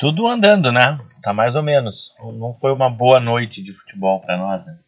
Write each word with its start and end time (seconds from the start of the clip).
Tudo 0.00 0.26
andando, 0.26 0.72
né? 0.72 0.98
Tá 1.22 1.30
mais 1.30 1.54
ou 1.54 1.62
menos. 1.62 2.16
Não 2.18 2.56
foi 2.58 2.72
uma 2.72 2.88
boa 2.88 3.20
noite 3.20 3.62
de 3.62 3.74
futebol 3.74 4.18
para 4.18 4.38
nós, 4.38 4.64
né? 4.64 4.78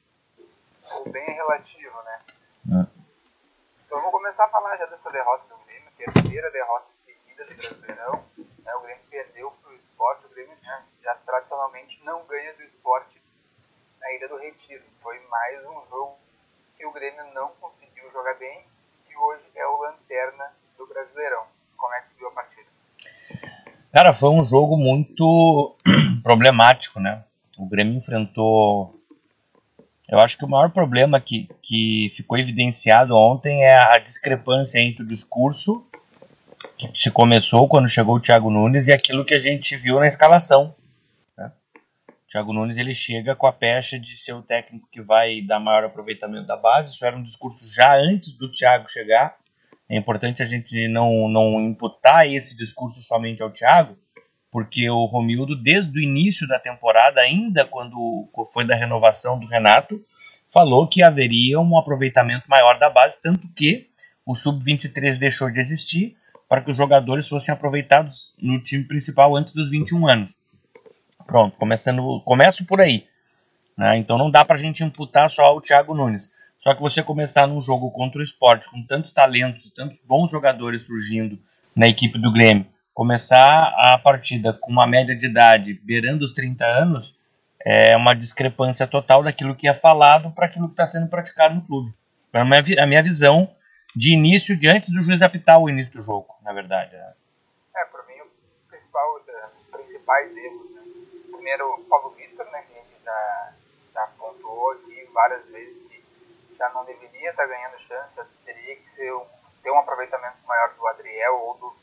bem 1.07 1.35
relativo, 1.35 2.03
né? 2.03 2.21
Hum. 2.67 2.87
Então 3.85 4.01
vou 4.01 4.11
começar 4.11 4.47
a 4.47 4.49
falar 4.49 4.75
já 4.79 4.87
dessa 4.87 5.11
derrota 5.11 5.45
do 5.55 5.63
Grêmio, 5.67 5.91
terceira 5.99 6.51
derrota 6.51 6.87
seguida 7.05 7.45
do 7.45 7.55
Brasileirão. 7.55 8.25
Né? 8.65 8.75
O 8.75 8.81
Grêmio 8.81 9.03
perdeu 9.11 9.51
para 9.51 9.73
o 9.73 9.75
esporte, 9.75 10.25
o 10.25 10.31
Grêmio 10.31 10.57
né, 10.63 10.83
já 11.05 11.15
tradicionalmente 11.15 12.01
não 12.05 12.25
ganha 12.25 12.55
do 12.55 12.63
esporte 12.63 13.21
na 14.01 14.11
Ilha 14.15 14.29
do 14.31 14.39
Retiro. 14.39 14.83
Foi 15.03 15.21
mais 15.29 15.61
um 15.67 15.91
jogo 15.91 16.17
que 16.75 16.87
o 16.87 16.93
Grêmio 16.93 17.27
não 17.35 17.49
conseguiu 17.61 18.11
jogar 18.13 18.33
bem 18.39 18.65
e 19.11 19.15
hoje 19.15 19.45
é 19.57 19.67
o 19.67 19.77
lanterna 19.77 20.55
do 20.79 20.87
Brasileirão. 20.87 21.45
Como 21.77 21.93
é 21.93 22.01
que 22.01 22.15
viu 22.17 22.29
a 22.29 22.33
partida? 22.33 22.73
Cara, 23.93 24.13
foi 24.13 24.31
um 24.31 24.45
jogo 24.45 24.77
muito 24.77 25.77
problemático, 26.23 26.99
né? 26.99 27.23
O 27.59 27.67
Grêmio 27.67 27.97
enfrentou 27.97 29.03
eu 30.13 30.21
acho 30.21 30.37
que 30.37 30.45
o 30.45 30.49
maior 30.49 30.69
problema 30.69 31.19
que, 31.19 31.49
que 31.63 32.13
ficou 32.15 32.37
evidenciado 32.37 33.17
ontem 33.17 33.65
é 33.65 33.75
a 33.75 33.99
discrepância 33.99 34.79
entre 34.79 35.03
o 35.03 35.07
discurso 35.07 35.87
que 36.77 36.87
se 36.95 37.11
começou 37.11 37.67
quando 37.67 37.89
chegou 37.89 38.17
o 38.17 38.21
Thiago 38.21 38.51
Nunes 38.51 38.89
e 38.89 38.93
aquilo 38.93 39.25
que 39.25 39.33
a 39.33 39.39
gente 39.39 39.75
viu 39.75 39.99
na 39.99 40.07
escalação. 40.07 40.75
Né? 41.35 41.51
O 42.09 42.31
Thiago 42.31 42.53
Nunes 42.53 42.77
ele 42.77 42.93
chega 42.93 43.35
com 43.35 43.47
a 43.47 43.53
pecha 43.55 43.99
de 43.99 44.15
ser 44.15 44.35
o 44.35 44.43
técnico 44.43 44.87
que 44.93 45.01
vai 45.01 45.41
dar 45.41 45.59
maior 45.59 45.85
aproveitamento 45.85 46.47
da 46.47 46.59
base. 46.59 46.93
Isso 46.93 47.07
era 47.07 47.17
um 47.17 47.23
discurso 47.23 47.67
já 47.73 47.97
antes 47.97 48.35
do 48.35 48.53
Thiago 48.53 48.91
chegar. 48.91 49.39
É 49.89 49.97
importante 49.97 50.43
a 50.43 50.47
gente 50.47 50.89
não, 50.89 51.29
não 51.29 51.61
imputar 51.61 52.27
esse 52.27 52.57
discurso 52.57 53.03
somente 53.03 53.43
ao 53.43 53.51
Thiago, 53.51 53.97
porque 54.51 54.89
o 54.89 55.05
Romildo, 55.07 55.57
desde 55.57 55.99
o 55.99 56.03
início 56.03 56.47
da 56.47 56.59
temporada, 56.59 57.21
ainda 57.21 57.65
quando 57.65 58.29
foi 58.53 58.67
da 58.67 58.75
renovação 58.75 59.39
do 59.39 59.47
Renato, 59.47 60.03
falou 60.51 60.87
que 60.87 61.03
haveria 61.03 61.59
um 61.59 61.77
aproveitamento 61.79 62.49
maior 62.49 62.79
da 62.79 62.91
base, 62.91 63.21
tanto 63.21 63.49
que 63.57 63.89
o 64.25 64.35
Sub-23 64.35 65.19
deixou 65.19 65.51
de 65.51 65.59
existir 65.59 66.17
para 66.49 66.61
que 66.61 66.71
os 66.71 66.77
jogadores 66.77 67.29
fossem 67.29 67.53
aproveitados 67.53 68.35
no 68.39 68.63
time 68.63 68.85
principal 68.85 69.35
antes 69.35 69.55
dos 69.55 69.71
21 69.71 70.07
anos. 70.07 70.33
Pronto, 71.27 71.57
começando, 71.57 72.21
começo 72.21 72.67
por 72.67 72.81
aí. 72.81 73.07
Né? 73.77 73.97
Então 73.97 74.19
não 74.19 74.31
dá 74.31 74.45
para 74.45 74.57
a 74.57 74.59
gente 74.59 74.85
imputar 74.85 75.31
só 75.31 75.45
ao 75.45 75.61
Thiago 75.61 75.95
Nunes. 75.95 76.31
Só 76.63 76.75
que 76.75 76.81
você 76.81 77.03
começar 77.03 77.47
num 77.47 77.61
jogo 77.61 77.91
contra 77.91 78.21
o 78.21 78.23
esporte, 78.23 78.71
com 78.71 78.83
tantos 78.87 79.13
talentos, 79.13 79.71
tantos 79.73 80.01
bons 80.05 80.31
jogadores 80.31 80.83
surgindo 80.83 81.39
na 81.75 81.89
equipe 81.89 82.19
do 82.19 82.33
Grêmio, 82.33 82.67
começar 82.95 83.75
a 83.77 83.99
partida 83.99 84.53
com 84.53 84.71
uma 84.71 84.87
média 84.87 85.17
de 85.17 85.27
idade 85.27 85.75
beirando 85.83 86.25
os 86.25 86.33
30 86.33 86.65
anos 86.65 87.19
é 87.65 87.97
uma 87.97 88.15
discrepância 88.15 88.87
total 88.87 89.23
daquilo 89.23 89.55
que 89.55 89.69
é 89.69 89.75
falado 89.75 90.31
para 90.33 90.47
aquilo 90.47 90.67
que 90.67 90.75
está 90.75 90.87
sendo 90.87 91.09
praticado 91.09 91.55
no 91.55 91.63
clube. 91.63 91.95
É 92.33 92.41
a 92.41 92.87
minha, 92.87 93.03
visão 93.03 93.55
de 93.95 94.13
início, 94.13 94.57
de 94.57 94.69
antes 94.69 94.91
do 94.91 95.01
juiz 95.01 95.23
apitar 95.23 95.61
o 95.61 95.69
início 95.69 95.95
do 95.95 96.03
jogo, 96.03 96.35
na 96.43 96.53
verdade. 96.53 96.95
É, 96.95 97.13
é 97.77 97.85
para 97.85 98.03
mim, 98.05 98.21
o 98.21 98.69
principal, 98.69 99.15
os 99.15 99.71
principais 99.71 100.37
erros. 100.37 100.71
Né? 100.75 100.83
Primeiro, 101.31 101.75
o 101.75 101.85
Paulo 101.85 102.11
Vitor, 102.11 102.47
né, 102.51 102.63
que 102.63 102.79
a 102.79 102.83
gente 102.83 103.05
já, 103.05 103.53
já 103.95 104.03
apontou 104.05 104.73
aqui 104.73 105.09
várias 105.13 105.47
vezes 105.51 105.72
já 106.63 106.69
não 106.69 106.85
deveria 106.85 107.31
estar 107.31 107.43
tá 107.43 107.49
ganhando 107.49 107.77
chance, 107.81 108.21
teria 108.45 108.77
que 108.77 108.89
ser 108.91 109.13
um, 109.13 109.27
ter 109.61 109.73
um 109.73 109.79
aproveitamento 109.81 110.39
maior 110.47 110.73
do 110.75 110.87
Adriel 110.87 111.35
ou 111.35 111.55
do 111.57 111.83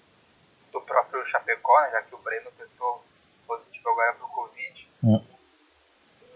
do 0.72 0.82
próprio 0.82 1.26
Chapecó, 1.26 1.82
né, 1.82 1.92
já 1.92 2.02
que 2.04 2.16
o 2.16 2.20
Breno 2.20 2.52
testou 2.52 3.04
positivo 3.46 3.90
agora 3.90 4.14
para 4.14 4.26
o 4.26 4.30
Covid. 4.30 4.90
Hum. 5.04 5.26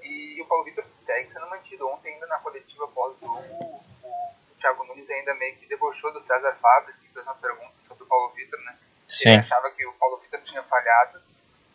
E 0.01 0.41
o 0.41 0.45
Paulo 0.45 0.65
Vitor 0.65 0.83
segue 0.89 1.31
sendo 1.31 1.49
mantido. 1.49 1.87
Ontem, 1.87 2.13
ainda 2.13 2.27
na 2.27 2.39
coletiva 2.39 2.87
pós-jogo, 2.87 3.37
o, 3.37 3.83
o 4.05 4.55
Thiago 4.59 4.83
Nunes 4.85 5.09
ainda 5.09 5.33
meio 5.35 5.55
que 5.57 5.67
debochou 5.67 6.11
do 6.11 6.21
César 6.21 6.55
Fabres, 6.55 6.95
que 6.97 7.07
fez 7.07 7.25
uma 7.25 7.35
pergunta 7.35 7.73
sobre 7.87 8.03
o 8.03 8.07
Paulo 8.07 8.29
Vitor, 8.29 8.59
né? 8.61 8.79
Sim. 9.09 9.29
Ele 9.29 9.39
achava 9.39 9.71
que 9.71 9.85
o 9.85 9.93
Paulo 9.93 10.17
Vitor 10.17 10.41
tinha 10.41 10.63
falhado. 10.63 11.21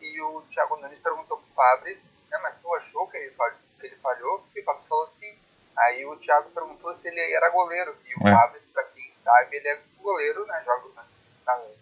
E 0.01 0.21
o 0.21 0.43
Thiago 0.51 0.77
Nunes 0.77 0.99
perguntou 0.99 1.39
pro 1.39 1.55
Fabres, 1.55 2.03
né, 2.31 2.39
mas 2.43 2.61
tu 2.61 2.75
achou 2.75 3.09
que 3.09 3.17
ele, 3.17 3.31
falhou, 3.35 3.59
que 3.81 3.87
ele 3.87 3.97
falhou? 3.97 4.45
E 4.55 4.61
o 4.61 4.65
Fabres 4.65 4.87
falou 4.87 5.07
sim. 5.19 5.38
Aí 5.79 6.05
o 6.07 6.17
Thiago 6.17 6.51
perguntou 6.51 6.95
se 6.95 7.09
ele 7.09 7.21
era 7.35 7.51
goleiro. 7.51 7.97
E 8.05 8.25
o 8.25 8.29
é. 8.29 8.33
Fabres, 8.33 8.65
pra 8.73 8.83
quem 8.85 9.13
sabe, 9.15 9.57
ele 9.57 9.69
é 9.69 9.79
goleiro, 10.03 10.47
né? 10.47 10.63
Joga 10.65 10.89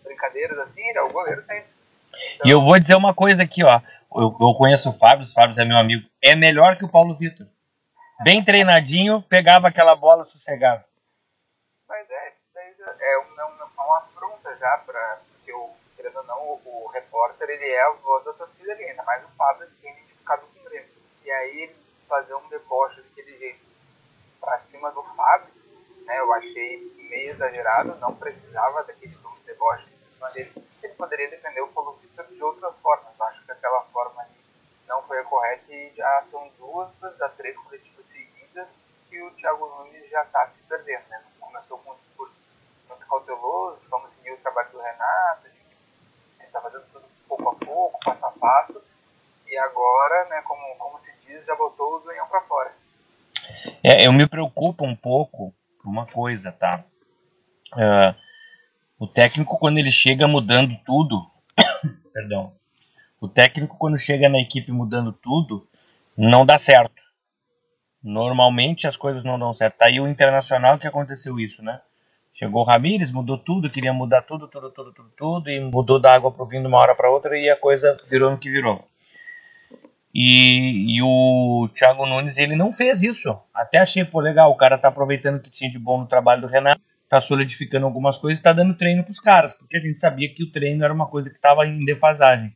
brincadeiras 0.02 0.58
assim, 0.58 0.86
ele 0.88 0.98
é 0.98 1.02
o 1.02 1.12
goleiro 1.12 1.42
sempre. 1.42 1.68
Então, 2.34 2.46
e 2.46 2.50
eu 2.50 2.60
vou 2.60 2.78
dizer 2.78 2.94
uma 2.94 3.14
coisa 3.14 3.42
aqui, 3.42 3.64
ó. 3.64 3.80
Eu, 4.14 4.36
eu 4.40 4.54
conheço 4.54 4.88
o 4.88 4.92
Fábio, 4.92 5.24
o 5.24 5.32
Fábio 5.32 5.60
é 5.60 5.64
meu 5.64 5.76
amigo. 5.76 6.08
É 6.22 6.34
melhor 6.34 6.76
que 6.76 6.84
o 6.84 6.88
Paulo 6.88 7.14
Vitor. 7.14 7.46
Bem 8.22 8.42
treinadinho, 8.42 9.22
pegava 9.22 9.68
aquela 9.68 9.94
bola 9.94 10.24
sossegado. 10.24 10.82
Mas 11.86 12.08
é, 12.10 12.32
é 13.00 13.18
uma, 13.18 13.42
é 13.42 13.82
uma 13.82 13.98
afronta 13.98 14.56
já, 14.56 14.78
pra, 14.78 15.20
porque 15.32 15.52
o, 15.52 15.70
querendo 15.96 16.16
ou 16.16 16.24
não, 16.24 16.38
o, 16.42 16.60
o, 16.64 16.88
repórter 16.88 17.48
ele 17.50 17.66
é 17.66 17.82
a 17.82 17.90
voz 17.90 18.24
da 18.24 18.32
torcida 18.32 18.72
ali, 18.72 18.84
ainda 18.84 19.02
mais 19.02 19.22
o 19.24 19.28
Fábio 19.36 19.68
que 19.80 19.86
é 19.86 19.92
identificado 19.92 20.42
com 20.46 20.60
o 20.60 20.64
Grêmio. 20.64 20.88
E 21.24 21.30
aí 21.30 21.76
fazer 22.08 22.34
um 22.34 22.48
deboche 22.48 23.02
daquele 23.02 23.36
jeito 23.38 23.66
pra 24.46 24.60
cima 24.60 24.92
do 24.92 25.02
Fábio, 25.02 25.52
né, 26.04 26.20
eu 26.20 26.32
achei 26.34 26.78
meio 27.10 27.32
exagerado, 27.32 27.96
não 27.96 28.14
precisava 28.14 28.84
daquele 28.84 29.12
tom 29.16 29.34
de 29.34 29.40
deboche 29.40 29.88
em 29.92 30.14
cima 30.14 30.30
dele. 30.30 30.52
Ele 30.84 30.94
poderia 30.94 31.28
defender 31.28 31.62
o 31.62 31.68
Paulo 31.68 31.98
Vitor 32.00 32.24
de 32.26 32.40
outras 32.40 32.76
formas. 32.76 33.20
Acho 33.20 33.44
que 33.44 33.50
aquela 33.50 33.82
forma 33.86 34.22
ali 34.22 34.36
não 34.86 35.02
foi 35.02 35.18
a 35.18 35.24
correta 35.24 35.72
e 35.72 35.92
já 35.96 36.24
são 36.30 36.48
duas 36.58 36.90
a 37.02 37.28
três 37.30 37.56
coletivas 37.56 38.06
seguidas 38.06 38.68
que 39.08 39.20
o 39.20 39.32
Thiago 39.32 39.66
Nunes 39.66 40.08
já 40.08 40.22
está 40.22 40.48
se 40.50 40.58
perdendo. 40.68 41.08
Né? 41.08 41.24
Começou 41.40 41.78
com 41.78 41.90
um 41.90 41.96
discurso 41.96 42.34
muito 42.88 43.04
cauteloso, 43.04 43.80
vamos 43.90 44.14
seguir 44.14 44.30
o 44.30 44.38
trabalho 44.38 44.70
do 44.70 44.78
Renato, 44.78 45.48
ele 45.48 46.46
está 46.46 46.60
fazendo 46.60 46.86
tudo 46.92 47.04
pouco 47.26 47.48
a 47.48 47.66
pouco, 47.66 47.98
passo 48.04 48.24
a 48.24 48.30
passo, 48.30 48.80
e 49.44 49.58
agora, 49.58 50.24
né, 50.26 50.40
como, 50.42 50.76
como 50.76 51.02
se 51.02 51.12
diz, 51.22 51.44
já 51.44 51.56
botou 51.56 51.96
o 51.96 52.00
zoião 52.00 52.28
para 52.28 52.42
fora. 52.42 52.85
É, 53.82 54.06
eu 54.06 54.12
me 54.12 54.26
preocupo 54.26 54.84
um 54.84 54.94
pouco 54.94 55.54
por 55.82 55.88
uma 55.88 56.06
coisa, 56.06 56.52
tá? 56.52 56.84
Uh, 57.72 58.14
o 58.98 59.06
técnico, 59.06 59.58
quando 59.58 59.78
ele 59.78 59.90
chega 59.90 60.26
mudando 60.26 60.76
tudo, 60.84 61.26
perdão, 62.12 62.52
o 63.20 63.28
técnico, 63.28 63.76
quando 63.78 63.98
chega 63.98 64.28
na 64.28 64.38
equipe 64.38 64.72
mudando 64.72 65.12
tudo, 65.12 65.66
não 66.16 66.46
dá 66.46 66.58
certo. 66.58 67.02
Normalmente 68.02 68.86
as 68.86 68.96
coisas 68.96 69.24
não 69.24 69.38
dão 69.38 69.52
certo. 69.52 69.78
Tá 69.78 69.86
aí 69.86 70.00
o 70.00 70.08
Internacional 70.08 70.78
que 70.78 70.87
aconteceu 70.87 71.38
isso, 71.40 71.62
né? 71.62 71.81
Chegou 72.32 72.62
o 72.62 72.64
Ramires, 72.64 73.10
mudou 73.10 73.38
tudo, 73.38 73.70
queria 73.70 73.92
mudar 73.92 74.22
tudo, 74.22 74.46
tudo, 74.46 74.70
tudo, 74.70 74.92
tudo, 74.92 75.10
tudo, 75.16 75.50
e 75.50 75.58
mudou 75.58 75.99
da 75.99 76.14
água 76.14 76.31
pro 76.31 76.44
vinho 76.44 76.62
de 76.62 76.69
uma 76.69 76.78
hora 76.78 76.94
para 76.94 77.10
outra 77.10 77.38
e 77.38 77.49
a 77.49 77.56
coisa 77.56 77.96
virou 78.10 78.31
no 78.31 78.37
que 78.37 78.50
virou. 78.50 78.87
E, 80.18 80.96
e, 80.96 81.02
o 81.02 81.68
Thiago 81.74 82.06
Nunes, 82.06 82.38
ele 82.38 82.56
não 82.56 82.72
fez 82.72 83.02
isso. 83.02 83.38
Até 83.52 83.76
achei, 83.76 84.02
pô, 84.02 84.18
legal, 84.18 84.50
o 84.50 84.56
cara 84.56 84.78
tá 84.78 84.88
aproveitando 84.88 85.36
o 85.36 85.40
que 85.40 85.50
tinha 85.50 85.70
de 85.70 85.78
bom 85.78 86.00
no 86.00 86.06
trabalho 86.06 86.40
do 86.40 86.46
Renato, 86.46 86.80
tá 87.06 87.20
solidificando 87.20 87.84
algumas 87.84 88.16
coisas 88.16 88.42
tá 88.42 88.50
dando 88.50 88.72
treino 88.72 89.04
pros 89.04 89.20
caras, 89.20 89.52
porque 89.52 89.76
a 89.76 89.80
gente 89.80 90.00
sabia 90.00 90.32
que 90.32 90.42
o 90.42 90.50
treino 90.50 90.82
era 90.82 90.94
uma 90.94 91.06
coisa 91.06 91.28
que 91.28 91.38
tava 91.38 91.66
em 91.66 91.84
defasagem. 91.84 92.50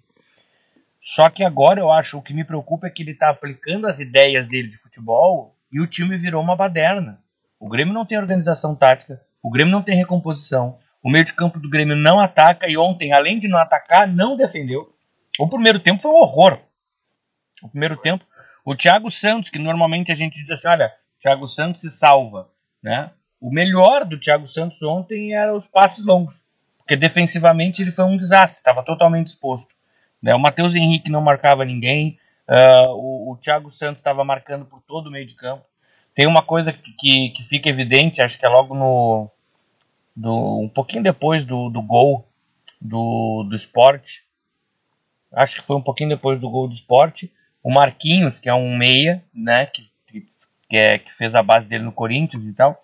Só 0.98 1.28
que 1.28 1.44
agora 1.44 1.78
eu 1.78 1.92
acho, 1.92 2.16
o 2.16 2.22
que 2.22 2.32
me 2.32 2.44
preocupa 2.44 2.86
é 2.86 2.90
que 2.90 3.02
ele 3.02 3.12
tá 3.12 3.28
aplicando 3.28 3.86
as 3.86 4.00
ideias 4.00 4.48
dele 4.48 4.68
de 4.68 4.78
futebol 4.78 5.54
e 5.70 5.82
o 5.82 5.86
time 5.86 6.16
virou 6.16 6.42
uma 6.42 6.56
baderna. 6.56 7.20
O 7.58 7.68
Grêmio 7.68 7.92
não 7.92 8.06
tem 8.06 8.16
organização 8.16 8.74
tática, 8.74 9.20
o 9.42 9.50
Grêmio 9.50 9.70
não 9.70 9.82
tem 9.82 9.94
recomposição, 9.94 10.78
o 11.02 11.10
meio 11.10 11.26
de 11.26 11.34
campo 11.34 11.60
do 11.60 11.68
Grêmio 11.68 11.94
não 11.94 12.20
ataca 12.20 12.66
e 12.70 12.78
ontem, 12.78 13.12
além 13.12 13.38
de 13.38 13.48
não 13.48 13.58
atacar, 13.58 14.08
não 14.08 14.34
defendeu. 14.34 14.94
O 15.38 15.46
primeiro 15.46 15.78
tempo 15.78 16.00
foi 16.00 16.10
um 16.10 16.16
horror 16.16 16.58
o 17.62 17.68
primeiro 17.68 17.96
tempo. 17.96 18.24
O 18.64 18.74
Thiago 18.74 19.10
Santos, 19.10 19.50
que 19.50 19.58
normalmente 19.58 20.12
a 20.12 20.14
gente 20.14 20.40
diz 20.40 20.50
assim, 20.50 20.68
olha, 20.68 20.92
Thiago 21.20 21.46
Santos 21.48 21.82
se 21.82 21.90
salva, 21.90 22.50
né? 22.82 23.10
O 23.40 23.50
melhor 23.50 24.04
do 24.04 24.18
Thiago 24.18 24.46
Santos 24.46 24.82
ontem 24.82 25.34
era 25.34 25.54
os 25.54 25.66
passes 25.66 26.04
longos, 26.04 26.34
porque 26.78 26.94
defensivamente 26.94 27.80
ele 27.80 27.90
foi 27.90 28.04
um 28.04 28.16
desastre, 28.16 28.60
estava 28.60 28.82
totalmente 28.82 29.28
exposto. 29.28 29.74
Né? 30.22 30.34
O 30.34 30.38
Matheus 30.38 30.74
Henrique 30.74 31.10
não 31.10 31.22
marcava 31.22 31.64
ninguém, 31.64 32.18
uh, 32.46 32.90
o, 32.90 33.32
o 33.32 33.36
Thiago 33.36 33.70
Santos 33.70 34.00
estava 34.00 34.22
marcando 34.24 34.66
por 34.66 34.82
todo 34.82 35.06
o 35.06 35.10
meio 35.10 35.24
de 35.24 35.34
campo. 35.34 35.64
tem 36.14 36.26
uma 36.26 36.42
coisa 36.42 36.72
que, 36.72 37.30
que 37.30 37.42
fica 37.42 37.68
evidente, 37.68 38.20
acho 38.20 38.38
que 38.38 38.44
é 38.44 38.48
logo 38.48 38.74
no. 38.74 39.30
Do, 40.14 40.60
um 40.60 40.68
pouquinho 40.68 41.02
depois 41.02 41.46
do, 41.46 41.70
do 41.70 41.80
gol 41.80 42.28
do, 42.80 43.46
do 43.48 43.56
esporte. 43.56 44.24
Acho 45.32 45.60
que 45.60 45.66
foi 45.66 45.76
um 45.76 45.82
pouquinho 45.82 46.10
depois 46.10 46.38
do 46.40 46.50
gol 46.50 46.66
do 46.66 46.74
esporte. 46.74 47.32
O 47.62 47.72
Marquinhos, 47.72 48.38
que 48.38 48.48
é 48.48 48.54
um 48.54 48.76
meia, 48.76 49.22
né? 49.34 49.66
Que, 49.66 49.90
que, 50.68 50.76
é, 50.76 50.98
que 50.98 51.12
fez 51.12 51.34
a 51.34 51.42
base 51.42 51.68
dele 51.68 51.84
no 51.84 51.92
Corinthians 51.92 52.46
e 52.46 52.54
tal. 52.54 52.82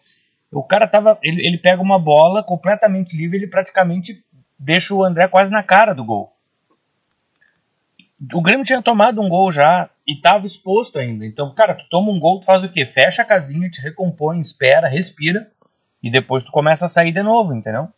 O 0.50 0.62
cara 0.62 0.86
tava. 0.86 1.18
Ele, 1.22 1.46
ele 1.46 1.58
pega 1.58 1.82
uma 1.82 1.98
bola 1.98 2.42
completamente 2.42 3.16
livre, 3.16 3.36
ele 3.36 3.46
praticamente 3.46 4.24
deixa 4.58 4.94
o 4.94 5.04
André 5.04 5.28
quase 5.28 5.52
na 5.52 5.62
cara 5.62 5.94
do 5.94 6.04
gol. 6.04 6.32
O 8.32 8.40
Grêmio 8.40 8.64
tinha 8.64 8.80
tomado 8.80 9.20
um 9.20 9.28
gol 9.28 9.52
já 9.52 9.90
e 10.06 10.14
estava 10.14 10.46
exposto 10.46 10.98
ainda. 10.98 11.26
Então, 11.26 11.54
cara, 11.54 11.74
tu 11.74 11.84
toma 11.90 12.10
um 12.10 12.18
gol, 12.18 12.40
tu 12.40 12.46
faz 12.46 12.64
o 12.64 12.68
quê? 12.68 12.86
Fecha 12.86 13.22
a 13.22 13.24
casinha, 13.26 13.68
te 13.68 13.80
recompõe, 13.80 14.40
espera, 14.40 14.88
respira 14.88 15.50
e 16.02 16.10
depois 16.10 16.44
tu 16.44 16.52
começa 16.52 16.86
a 16.86 16.88
sair 16.88 17.12
de 17.12 17.22
novo, 17.22 17.54
entendeu? 17.54 17.88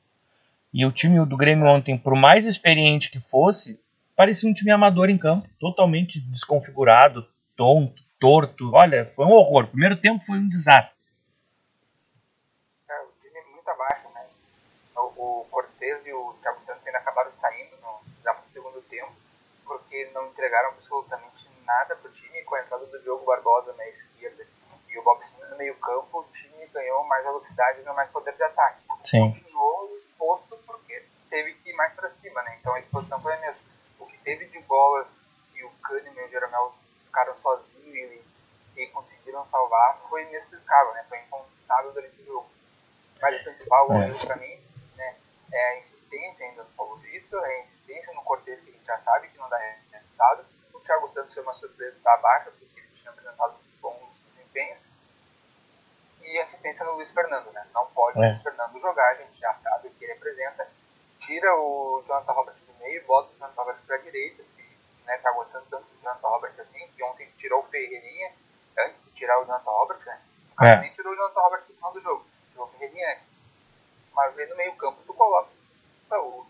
E 0.72 0.84
o 0.84 0.92
time 0.92 1.24
do 1.24 1.36
Grêmio 1.36 1.66
ontem, 1.66 1.96
por 1.96 2.14
mais 2.14 2.46
experiente 2.46 3.10
que 3.10 3.20
fosse, 3.20 3.80
parecia 4.18 4.50
um 4.50 4.52
time 4.52 4.72
amador 4.72 5.08
em 5.08 5.16
campo, 5.16 5.48
totalmente 5.60 6.18
desconfigurado, 6.18 7.24
tonto, 7.54 8.02
torto. 8.18 8.72
Olha, 8.74 9.12
foi 9.14 9.24
um 9.24 9.30
horror. 9.30 9.62
O 9.62 9.68
primeiro 9.68 9.96
tempo 9.96 10.24
foi 10.24 10.38
um 10.38 10.48
desastre. 10.48 11.06
É, 12.90 13.00
o 13.02 13.12
time 13.22 13.38
é 13.38 13.44
muito 13.54 13.70
abaixo, 13.70 14.08
né? 14.12 14.26
O, 14.96 15.42
o 15.42 15.46
Cortez 15.48 16.04
e 16.04 16.12
o 16.12 16.34
Thiago 16.42 16.58
Santos 16.66 16.84
ainda 16.84 16.98
acabaram 16.98 17.30
saindo 17.34 17.76
no, 17.80 18.00
já 18.24 18.34
no 18.34 18.52
segundo 18.52 18.82
tempo, 18.90 19.12
porque 19.64 20.10
não 20.12 20.26
entregaram 20.26 20.70
absolutamente 20.70 21.48
nada 21.64 21.94
pro 21.94 22.10
time 22.10 22.42
com 22.42 22.56
a 22.56 22.60
entrada 22.60 22.86
do 22.86 23.00
Diogo 23.00 23.24
Barbosa 23.24 23.72
na 23.74 23.86
esquerda 23.86 24.44
e 24.88 24.98
o 24.98 25.02
Bob 25.04 25.24
Sims 25.26 25.48
no 25.48 25.56
meio 25.56 25.76
campo, 25.76 26.18
o 26.18 26.24
time 26.32 26.66
ganhou 26.74 27.04
mais 27.04 27.24
velocidade 27.24 27.78
e 27.78 27.82
ganhou 27.82 27.94
mais 27.94 28.10
poder 28.10 28.34
de 28.34 28.42
ataque. 28.42 28.82
Sim. 29.04 29.32
Continuou 29.32 29.96
exposto 29.96 30.58
porque 30.66 31.04
teve 31.30 31.54
que 31.54 31.70
ir 31.70 31.74
mais 31.74 31.92
para 31.92 32.10
cima, 32.10 32.42
né? 32.42 32.56
Então 32.58 32.74
a 32.74 32.80
exposição 32.80 33.20
foi 33.20 33.34
a 33.34 33.40
mesma. 33.40 33.67
O 34.28 34.30
que 34.30 34.36
teve 34.36 34.46
de 34.46 34.58
bolas 34.66 35.06
e 35.54 35.64
o 35.64 35.70
Kahneman 35.82 36.22
e 36.22 36.26
o 36.26 36.28
Jeromel 36.28 36.74
ficaram 37.06 37.34
sozinhos 37.40 38.12
e, 38.12 38.22
e 38.76 38.86
conseguiram 38.88 39.46
salvar 39.46 39.98
foi 40.08 40.22
inexplicável, 40.24 40.92
né? 40.92 41.04
Foi 41.08 41.18
incontável 41.18 41.92
durante 41.92 42.20
o 42.20 42.24
jogo. 42.26 42.50
Mas 43.20 43.40
o 43.40 43.44
principal 43.44 43.92
é. 43.94 44.12
para 44.26 44.36
mim 44.36 44.60
né, 44.96 45.16
é 45.52 45.68
a 45.70 45.78
insistência 45.78 46.46
ainda 46.46 46.64
do 46.64 46.70
Paulo 46.72 46.96
Vitor, 46.96 47.42
é 47.42 47.56
a 47.56 47.62
insistência 47.62 48.12
no 48.12 48.22
Cortez 48.22 48.60
que 48.60 48.70
a 48.70 48.72
gente 48.72 48.84
já 48.84 48.98
sabe 48.98 49.28
que 49.28 49.38
não 49.38 49.48
dá 49.48 49.58
resultado 49.92 50.44
Thiago 50.88 51.12
Santos 51.12 51.34
foi 51.34 51.42
uma 51.42 51.52
surpresa 51.52 51.98
da 52.02 52.16
baixa, 52.16 52.50
porque 52.50 52.80
ele 52.80 52.88
tinha 52.96 53.10
apresentado 53.10 53.54
bons 53.80 54.08
desempenhos. 54.32 54.78
E 56.22 56.38
assistência 56.40 56.84
no 56.86 56.94
Luiz 56.94 57.10
Fernando, 57.10 57.52
né? 57.52 57.66
Não 57.74 57.86
pode 57.88 58.16
é. 58.16 58.20
o 58.20 58.24
Luiz 58.24 58.42
Fernando 58.42 58.80
jogar, 58.80 59.10
a 59.10 59.14
gente 59.16 59.38
já 59.38 59.52
sabe 59.52 59.88
o 59.88 59.90
que 59.90 60.04
ele 60.04 60.14
representa. 60.14 60.66
Tira 61.20 61.54
o 61.54 62.02
Jonathan 62.06 62.32
Roberts 62.32 62.67
meio, 62.78 63.04
bota 63.06 63.30
o 63.32 63.38
Jonathan 63.38 63.60
Roberts 63.60 63.84
para 63.84 63.96
a 63.96 64.00
direita, 64.00 64.42
se 64.42 64.62
né, 65.04 65.18
tá 65.18 65.30
gostando 65.32 65.66
tanto 65.70 65.84
do 65.84 66.02
Jonathan 66.02 66.28
Roberts 66.28 66.60
assim, 66.60 66.88
que 66.88 67.02
ontem 67.04 67.30
tirou 67.38 67.62
o 67.62 67.66
Ferreirinha 67.66 68.32
antes 68.78 69.04
de 69.04 69.10
tirar 69.12 69.40
o 69.40 69.44
Jonathan 69.44 69.70
Roberts, 69.70 70.04
né? 70.04 70.20
É. 70.60 70.76
Nem 70.80 70.92
tirou 70.92 71.12
o 71.12 71.16
Jonathan 71.16 71.40
Roberts 71.40 71.68
no 71.68 71.74
final 71.74 71.92
do 71.92 72.00
jogo, 72.00 72.26
tirou 72.50 72.66
o 72.66 72.70
Ferreirinha 72.70 73.12
antes. 73.12 73.28
Mas 74.14 74.38
aí 74.38 74.46
no 74.48 74.56
meio 74.56 74.76
campo 74.76 75.02
tu 75.06 75.14
coloca, 75.14 75.50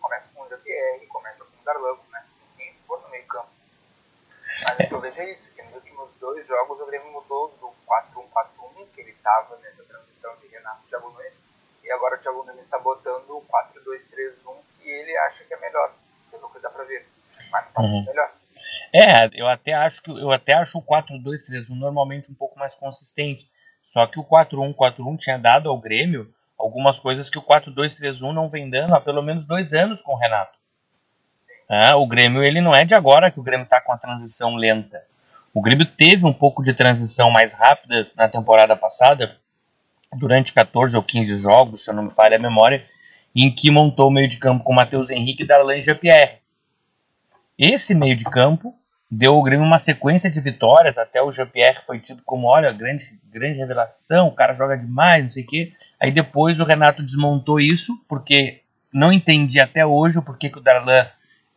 começa 0.01 0.29
com 0.35 0.43
o 0.43 0.49
JPR, 0.49 1.07
começa 1.09 1.45
com 1.45 1.61
o 1.61 1.65
Darlan, 1.65 1.97
começa 1.97 2.29
com 2.29 2.57
quem 2.57 2.75
for 2.87 3.01
no 3.03 3.09
meio 3.11 3.27
campo 3.27 3.59
mas 4.65 4.75
o 4.75 4.89
que 4.89 4.95
eu 4.95 5.01
vejo 5.01 5.21
é 5.21 5.33
isso, 5.33 5.51
que 5.55 5.63
nos 5.63 5.75
últimos 5.75 6.11
dois 6.19 6.47
jogos 6.47 6.81
o 6.81 6.87
Grêmio 6.87 7.11
mudou 7.13 7.49
do 7.61 7.73
4-1-4-1, 7.87 8.89
que 8.93 9.01
ele 9.01 9.11
estava 9.11 9.57
nessa 9.59 9.85
transição 9.85 10.35
de 10.37 10.49
Renato 10.49 10.83
e 10.85 10.89
Thiago 10.89 11.11
Nunes, 11.11 11.33
e 11.85 11.91
agora 11.93 12.17
o 12.17 12.19
Thiago 12.19 12.43
Nunes 12.45 12.65
está 12.65 12.79
botando 12.79 13.31
o 13.31 13.43
4-2-3-1, 13.43 14.57
que 14.79 14.91
ele 14.91 15.17
acha 15.17 15.45
que 15.45 15.55
é 15.55 15.57
melhor, 15.59 15.93
pelo 16.31 16.49
que 16.51 16.61
dá 16.61 16.71
pra 16.71 16.85
ver. 16.85 17.07
Tá 17.51 17.83
uhum. 17.83 18.05
melhor. 18.05 18.31
É, 18.93 19.31
eu 19.35 19.49
até 19.49 19.73
acho 19.73 20.03
que 20.03 20.11
eu 20.11 20.31
até 20.31 20.55
acho 20.55 20.79
o 20.79 20.83
4-2-3-1 20.83 21.71
normalmente 21.71 22.31
um 22.31 22.35
pouco 22.35 22.59
mais 22.59 22.75
consistente. 22.75 23.49
Só 23.85 24.07
que 24.07 24.19
o 24.19 24.25
4-1-4-1 24.25 25.17
tinha 25.17 25.39
dado 25.39 25.69
ao 25.69 25.79
Grêmio 25.79 26.33
algumas 26.59 26.99
coisas 26.99 27.31
que 27.31 27.39
o 27.39 27.43
4-2-3-1 27.43 28.33
não 28.33 28.49
vem 28.49 28.69
dando 28.69 28.95
há 28.95 29.01
pelo 29.01 29.23
menos 29.23 29.47
dois 29.47 29.73
anos 29.73 30.03
com 30.03 30.13
o 30.13 30.19
Renato. 30.19 30.59
É, 31.69 31.95
o 31.95 32.07
Grêmio 32.07 32.43
ele 32.43 32.61
não 32.61 32.75
é 32.75 32.85
de 32.85 32.95
agora 32.95 33.31
que 33.31 33.39
o 33.39 33.43
Grêmio 33.43 33.65
está 33.65 33.81
com 33.81 33.93
a 33.93 33.99
transição 33.99 34.57
lenta. 34.57 35.03
O 35.53 35.61
Grêmio 35.61 35.87
teve 35.87 36.27
um 36.27 36.33
pouco 36.33 36.63
de 36.63 36.73
transição 36.73 37.31
mais 37.31 37.53
rápida 37.53 38.11
na 38.17 38.29
temporada 38.29 38.77
passada, 38.77 39.37
durante 40.17 40.53
14 40.53 40.97
ou 40.97 41.03
15 41.03 41.37
jogos, 41.37 41.85
se 41.85 41.91
eu 41.91 41.95
não 41.95 42.05
me 42.05 42.11
falha 42.11 42.37
a 42.37 42.41
memória, 42.41 42.85
em 43.35 43.55
que 43.55 43.71
montou 43.71 44.09
o 44.09 44.11
meio 44.11 44.29
de 44.29 44.39
campo 44.39 44.65
com 44.65 44.73
Matheus 44.73 45.11
Henrique, 45.11 45.45
Darlan 45.45 45.77
e 45.77 45.83
Jean-Pierre. 45.83 46.39
Esse 47.59 47.95
meio 47.95 48.17
de 48.17 48.25
campo 48.25 48.75
deu 49.11 49.35
ao 49.35 49.43
Grêmio 49.43 49.67
uma 49.67 49.79
sequência 49.79 50.31
de 50.31 50.41
vitórias, 50.41 50.99
até 50.99 51.23
o 51.23 51.33
Jean-Pierre 51.33 51.81
foi 51.87 51.99
tido 51.99 52.23
como, 52.25 52.47
olha, 52.47 52.71
grande, 52.73 53.05
grande 53.25 53.59
revelação, 53.59 54.29
o 54.29 54.35
cara 54.35 54.53
joga 54.53 54.77
demais, 54.77 55.25
não 55.25 55.31
sei 55.31 55.45
o 55.45 55.47
quê. 55.47 55.73
Aí 55.99 56.11
depois 56.11 56.61
o 56.61 56.65
Renato 56.65 57.03
desmontou 57.03 57.59
isso, 57.59 57.99
porque 58.09 58.61
não 58.93 59.13
entendi 59.13 59.61
até 59.61 59.85
hoje 59.85 60.19
o 60.19 60.23
porquê 60.23 60.49
que 60.49 60.59
o 60.59 60.63
Darlan 60.63 61.07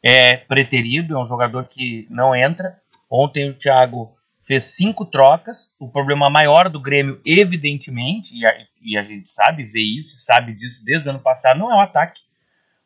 é 0.03 0.37
preterido, 0.37 1.15
é 1.15 1.21
um 1.21 1.25
jogador 1.25 1.65
que 1.65 2.07
não 2.09 2.35
entra. 2.35 2.77
Ontem 3.09 3.49
o 3.49 3.53
Thiago 3.53 4.15
fez 4.51 4.65
cinco 4.65 5.05
trocas. 5.05 5.73
O 5.79 5.87
problema 5.87 6.29
maior 6.29 6.67
do 6.67 6.77
Grêmio, 6.77 7.21
evidentemente, 7.25 8.37
e 8.37 8.45
a, 8.45 8.49
e 8.81 8.97
a 8.97 9.01
gente 9.01 9.29
sabe, 9.29 9.63
vê 9.63 9.79
isso, 9.79 10.17
sabe 10.17 10.53
disso 10.53 10.83
desde 10.83 11.07
o 11.07 11.11
ano 11.11 11.21
passado, 11.21 11.57
não 11.57 11.71
é 11.71 11.75
o 11.75 11.79
ataque. 11.79 12.21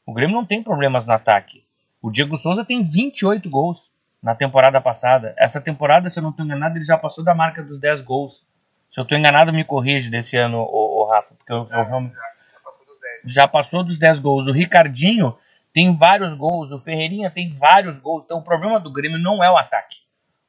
O 0.06 0.14
Grêmio 0.14 0.36
não 0.36 0.46
tem 0.46 0.62
problemas 0.62 1.08
no 1.08 1.14
ataque. 1.14 1.66
O 2.00 2.12
Diego 2.12 2.38
Souza 2.38 2.64
tem 2.64 2.84
28 2.84 3.50
gols 3.50 3.92
na 4.22 4.36
temporada 4.36 4.80
passada. 4.80 5.34
Essa 5.40 5.60
temporada, 5.60 6.08
se 6.08 6.20
eu 6.20 6.24
não 6.24 6.30
estou 6.30 6.46
enganado, 6.46 6.78
ele 6.78 6.86
já 6.86 7.00
passou 7.00 7.24
da 7.24 7.34
marca 7.34 7.64
dos 7.64 7.80
10 7.80 8.02
gols. 8.02 8.46
Se 8.92 9.00
eu 9.00 9.02
estou 9.02 9.18
enganado, 9.18 9.52
me 9.52 9.64
corrige 9.64 10.12
desse 10.12 10.38
ano, 10.38 10.60
o, 10.60 11.02
o 11.02 11.10
Rafa, 11.10 11.34
porque 11.34 11.52
eu, 11.52 11.68
eu 11.72 11.84
realmente. 11.84 12.14
Já 12.14 12.60
passou 12.64 12.86
dos 12.86 13.00
10. 13.00 13.34
Já 13.34 13.48
passou 13.48 13.84
dos 13.84 13.98
10 13.98 14.20
gols. 14.20 14.48
O 14.48 14.52
Ricardinho 14.52 15.36
tem 15.74 15.96
vários 15.96 16.36
gols, 16.36 16.72
o 16.72 16.78
Ferreirinha 16.78 17.32
tem 17.32 17.50
vários 17.50 17.98
gols. 17.98 18.24
Então 18.24 18.38
o 18.38 18.44
problema 18.44 18.80
do 18.80 18.92
Grêmio 18.92 19.18
não 19.18 19.44
é 19.44 19.50
o 19.50 19.58
ataque. 19.58 20.05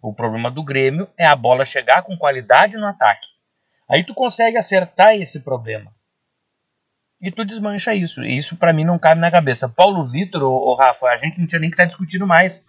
O 0.06 0.14
problema 0.14 0.52
do 0.52 0.62
Grêmio 0.62 1.08
é 1.18 1.26
a 1.26 1.34
bola 1.34 1.64
chegar 1.64 2.04
com 2.04 2.16
qualidade 2.16 2.76
no 2.76 2.86
ataque. 2.86 3.26
Aí 3.90 4.04
tu 4.04 4.14
consegue 4.14 4.56
acertar 4.56 5.16
esse 5.16 5.40
problema. 5.40 5.92
E 7.20 7.28
tu 7.28 7.44
desmancha 7.44 7.92
isso. 7.92 8.22
E 8.22 8.38
isso 8.38 8.56
para 8.56 8.72
mim 8.72 8.84
não 8.84 9.00
cabe 9.00 9.20
na 9.20 9.32
cabeça. 9.32 9.68
Paulo 9.68 10.04
Vitor, 10.04 10.44
ou 10.44 10.76
Rafa, 10.76 11.08
a 11.08 11.16
gente 11.16 11.40
não 11.40 11.46
tinha 11.48 11.58
nem 11.58 11.68
que 11.68 11.74
estar 11.74 11.82
tá 11.82 11.88
discutindo 11.88 12.24
mais. 12.24 12.64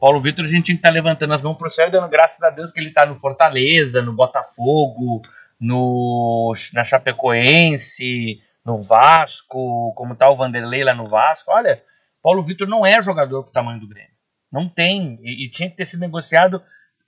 Paulo 0.00 0.20
Vitor, 0.20 0.44
a 0.44 0.48
gente 0.48 0.64
tinha 0.64 0.74
que 0.74 0.80
estar 0.80 0.88
tá 0.88 0.92
levantando 0.92 1.32
as 1.32 1.40
mãos 1.40 1.56
pro 1.56 1.70
céu 1.70 1.86
e 1.86 1.92
dando 1.92 2.08
graças 2.08 2.42
a 2.42 2.50
Deus 2.50 2.72
que 2.72 2.80
ele 2.80 2.88
está 2.88 3.06
no 3.06 3.14
Fortaleza, 3.14 4.02
no 4.02 4.12
Botafogo, 4.12 5.22
no 5.60 6.52
na 6.72 6.82
Chapecoense, 6.82 8.42
no 8.66 8.82
Vasco, 8.82 9.94
como 9.94 10.16
tá 10.16 10.28
o 10.28 10.34
Vanderlei 10.34 10.82
lá 10.82 10.92
no 10.92 11.06
Vasco. 11.06 11.52
Olha, 11.52 11.80
Paulo 12.20 12.42
Vitor 12.42 12.66
não 12.66 12.84
é 12.84 13.00
jogador 13.00 13.44
pro 13.44 13.52
tamanho 13.52 13.78
do 13.78 13.86
Grêmio. 13.86 14.10
Não 14.50 14.68
tem. 14.68 15.20
E, 15.22 15.46
e, 15.46 15.50
tinha 15.50 15.70
que 15.70 15.76
ter 15.76 15.86
sido 15.86 16.00
negociado 16.00 16.60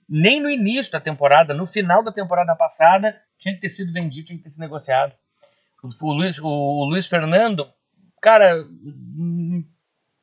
nem 0.07 0.41
no 0.41 0.49
início 0.49 0.91
da 0.91 0.99
temporada, 0.99 1.53
no 1.53 1.65
final 1.65 2.03
da 2.03 2.11
temporada 2.11 2.55
passada, 2.55 3.19
tinha 3.37 3.53
que 3.53 3.61
ter 3.61 3.69
sido 3.69 3.93
vendido, 3.93 4.27
tinha 4.27 4.37
que 4.37 4.43
ter 4.43 4.51
sido 4.51 4.61
negociado. 4.61 5.13
O, 5.83 6.07
o 6.07 6.13
Luiz, 6.13 6.39
o, 6.39 6.47
o 6.47 6.85
Luiz 6.85 7.07
Fernando, 7.07 7.71
cara, 8.21 8.65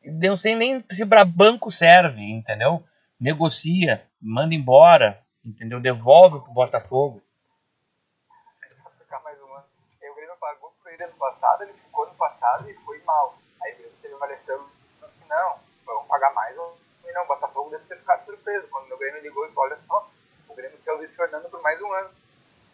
não 0.05 0.37
sei 0.37 0.55
nem 0.55 0.85
se 0.91 1.05
para 1.05 1.25
banco 1.25 1.71
serve, 1.71 2.23
entendeu? 2.23 2.83
Negocia, 3.19 4.07
manda 4.21 4.55
embora, 4.55 5.23
entendeu? 5.45 5.81
Devolve 5.81 6.41
pro 6.41 6.53
Botafogo. 6.53 7.23
Ficar 8.99 9.21
mais 9.23 9.39
um 9.41 9.55
ano. 9.55 9.65
O 10.11 10.15
Grêmio 10.15 10.35
pagou 10.41 10.73
por 10.83 10.93
ele 10.93 11.05
ano 11.05 11.15
passado, 11.19 11.63
ele 11.63 11.75
ficou 11.75 12.07
no 12.07 12.15
passado 12.15 12.71
e 12.71 12.75
foi 12.75 13.03
mal. 13.05 13.37
Aí 13.63 13.75
teve 14.01 14.15
uma 14.15 14.27
lição 14.27 14.67
não, 15.31 15.61
vamos 15.87 16.09
pagar 16.09 16.35
mais. 16.35 16.57
E 16.57 17.13
não, 17.13 17.23
o 17.23 17.29
Botafogo 17.29 17.71
deve 17.71 17.85
ter 17.85 17.97
ficado 17.97 18.25
surpreso. 18.25 18.67
Quando 18.69 18.87
o 18.87 18.90
Grêmio 19.01 19.23
ligou 19.23 19.47
e 19.47 19.53
falou, 19.53 19.71
olha 19.71 19.79
só, 19.89 20.11
o 20.47 20.55
Grêmio 20.55 20.79
quer 20.85 20.93
o 20.93 20.99
Luiz 20.99 21.11
Fernando 21.13 21.49
por 21.49 21.63
mais 21.63 21.81
um 21.81 21.91
ano. 21.93 22.11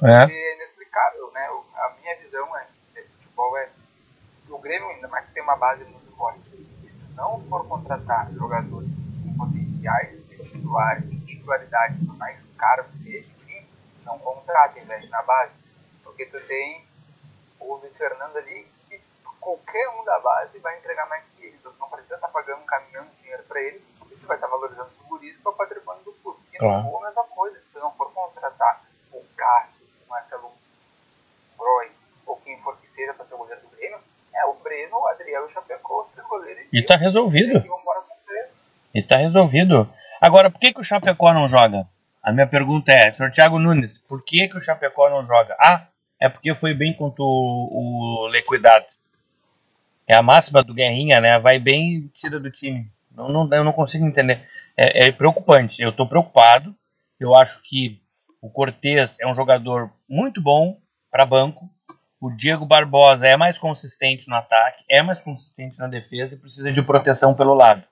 É. 0.03 0.27
E 0.29 0.33
é 0.33 0.55
inexplicável, 0.57 1.31
né? 1.31 1.49
A 1.77 1.95
minha 2.01 2.17
visão 2.17 2.57
é, 2.57 2.67
de 2.95 3.03
futebol 3.05 3.57
é, 3.57 3.71
se 4.45 4.53
o 4.53 4.59
Grêmio, 4.59 4.89
ainda 4.89 5.07
mais 5.07 5.25
que 5.27 5.33
tem 5.33 5.43
uma 5.43 5.57
base 5.57 5.85
muito 5.85 6.15
forte, 6.17 6.41
se 6.51 6.93
não 7.15 7.41
for 7.49 7.67
contratar 7.67 8.31
jogadores 8.33 8.91
com 9.23 9.47
potenciais 9.47 10.27
de, 10.27 10.37
titular, 10.51 11.01
de 11.01 11.21
titularidade, 11.27 12.05
por 12.05 12.17
mais 12.17 12.41
caro 12.59 12.85
que 12.85 12.99
seja, 12.99 13.29
enfim, 13.29 13.67
não 14.05 14.19
contrata, 14.19 14.81
investe 14.81 15.09
na 15.09 15.23
base. 15.23 15.59
Porque 16.03 16.27
tu 16.27 16.41
tem 16.41 16.85
o 17.61 17.77
Luiz 17.77 17.97
Fernando 17.97 18.37
ali, 18.37 18.67
que 18.89 19.01
qualquer 19.41 19.89
um 19.91 20.05
da 20.05 20.19
base 20.19 20.59
vai 20.59 20.77
entregar 20.77 21.09
mais 21.09 21.25
que 21.37 21.47
ele. 21.47 21.59
Tu 21.63 21.73
não 21.79 21.89
precisa 21.89 22.17
estar 22.17 22.27
tá 22.27 22.33
pagando 22.33 22.63
um 22.63 22.67
caminhão 22.67 23.05
de 23.05 23.23
dinheiro 23.23 23.45
para 23.45 23.63
ele, 23.63 23.79
tu 24.01 24.27
vai 24.27 24.37
estar 24.37 24.49
tá 24.49 24.51
valorizando 24.51 24.91
os 24.91 25.06
isso 25.29 25.41
é 25.45 25.49
o 25.49 25.53
patrimônio 25.53 26.03
do 26.05 26.13
clube. 26.13 26.41
E 26.53 26.59
claro. 26.59 26.85
no 26.85 26.91
gol 26.91 27.03
a 27.03 27.07
mesma 27.07 27.25
coisa, 27.25 27.59
se 27.59 27.67
você 27.73 27.79
não 27.79 27.93
for 27.93 28.13
contratar 28.13 28.85
o 29.13 29.23
Cássio, 29.37 29.87
o 30.07 30.11
Marcelo 30.11 30.53
Broi, 31.57 31.91
ou 32.27 32.37
quem 32.37 32.59
for 32.61 32.77
que 32.79 32.89
seja 32.89 33.15
para 33.15 33.25
ser 33.27 33.35
o 33.35 33.39
goleiro 33.39 33.61
do 33.63 33.77
Grêmio, 33.77 33.99
é 34.35 34.45
o 34.47 34.55
Breno, 34.55 34.97
o 34.97 35.09
Adriano, 35.09 35.47
o 35.47 35.51
Chapecó, 35.51 36.07
os 36.17 36.25
goleiros. 36.25 36.65
E, 36.73 36.79
e 36.79 36.85
tá 36.85 36.97
resolvido. 36.97 37.65
E 38.95 39.03
tá 39.03 39.17
resolvido. 39.17 39.89
Agora, 40.21 40.51
por 40.51 40.59
que, 40.59 40.73
que 40.73 40.81
o 40.81 40.85
Chapecó 40.85 41.33
não 41.33 41.49
joga? 41.49 41.87
A 42.23 42.33
minha 42.33 42.47
pergunta 42.47 42.93
é, 42.93 43.13
Sr. 43.13 43.31
Thiago 43.31 43.59
Nunes, 43.59 43.99
por 43.99 44.25
que, 44.25 44.49
que 44.49 44.57
o 44.57 44.61
Chapecó 44.61 45.09
não 45.09 45.25
joga? 45.27 45.55
Ah, 45.61 45.87
é 46.19 46.29
porque 46.29 46.55
foi 46.55 46.75
bem 46.75 46.93
contra 46.93 47.23
o, 47.23 48.25
o 48.25 48.27
Lecuidado. 48.29 48.87
É 50.09 50.15
a 50.15 50.23
máxima 50.23 50.63
do 50.63 50.75
Guerrinha, 50.75 51.21
né? 51.21 51.39
Vai 51.39 51.59
bem 51.59 51.97
e 51.97 52.09
tira 52.09 52.41
do 52.41 52.51
time. 52.51 52.91
Não, 53.15 53.29
não, 53.29 53.49
eu 53.53 53.65
não 53.65 53.73
consigo 53.73 54.07
entender. 54.07 54.47
É, 54.77 55.07
é 55.07 55.13
preocupante. 55.13 55.83
Eu 55.83 55.91
estou 55.91 56.09
preocupado. 56.09 56.75
Eu 57.19 57.35
acho 57.35 57.61
que 57.63 58.01
o 58.41 58.51
Cortez 58.51 59.19
é 59.21 59.27
um 59.27 59.35
jogador 59.35 59.93
muito 60.09 60.41
bom 60.41 60.79
para 61.11 61.25
banco. 61.25 61.71
O 62.21 62.31
Diego 62.31 62.67
Barbosa 62.67 63.27
é 63.27 63.37
mais 63.37 63.59
consistente 63.59 64.29
no 64.29 64.35
ataque, 64.35 64.83
é 64.89 65.03
mais 65.03 65.21
consistente 65.21 65.79
na 65.79 65.87
defesa 65.87 66.35
e 66.35 66.39
precisa 66.39 66.73
de 66.73 66.83
proteção 66.83 67.35
pelo 67.35 67.55
lado. 67.55 67.85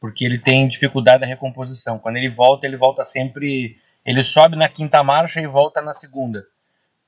Porque 0.00 0.24
ele 0.24 0.38
tem 0.38 0.68
dificuldade 0.68 1.20
da 1.20 1.26
recomposição. 1.26 1.98
Quando 1.98 2.16
ele 2.16 2.28
volta, 2.28 2.66
ele 2.66 2.76
volta 2.76 3.04
sempre. 3.04 3.78
Ele 4.04 4.22
sobe 4.22 4.56
na 4.56 4.68
quinta 4.68 5.02
marcha 5.02 5.40
e 5.40 5.46
volta 5.46 5.80
na 5.80 5.94
segunda 5.94 6.44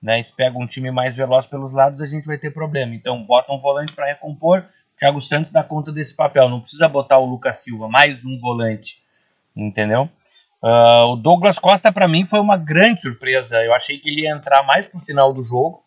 né, 0.04 0.22
se 0.22 0.34
pega 0.34 0.58
um 0.58 0.66
time 0.66 0.90
mais 0.90 1.16
veloz 1.16 1.46
pelos 1.46 1.72
lados, 1.72 2.02
a 2.02 2.06
gente 2.06 2.26
vai 2.26 2.36
ter 2.36 2.50
problema. 2.50 2.94
Então, 2.94 3.24
bota 3.24 3.50
um 3.50 3.58
volante 3.58 3.94
para 3.94 4.04
recompor. 4.04 4.62
Thiago 4.98 5.18
Santos 5.18 5.50
dá 5.50 5.64
conta 5.64 5.90
desse 5.90 6.14
papel. 6.14 6.46
Não 6.50 6.60
precisa 6.60 6.86
botar 6.86 7.16
o 7.16 7.24
Lucas 7.24 7.60
Silva, 7.60 7.88
mais 7.88 8.22
um 8.22 8.38
volante. 8.38 9.02
Entendeu? 9.56 10.08
Uh, 10.62 11.12
o 11.12 11.16
Douglas 11.16 11.58
Costa, 11.58 11.92
para 11.92 12.08
mim, 12.08 12.24
foi 12.24 12.40
uma 12.40 12.56
grande 12.56 13.02
surpresa. 13.02 13.62
Eu 13.62 13.74
achei 13.74 13.98
que 13.98 14.08
ele 14.08 14.22
ia 14.22 14.30
entrar 14.30 14.62
mais 14.62 14.86
pro 14.86 15.00
final 15.00 15.32
do 15.32 15.42
jogo, 15.42 15.84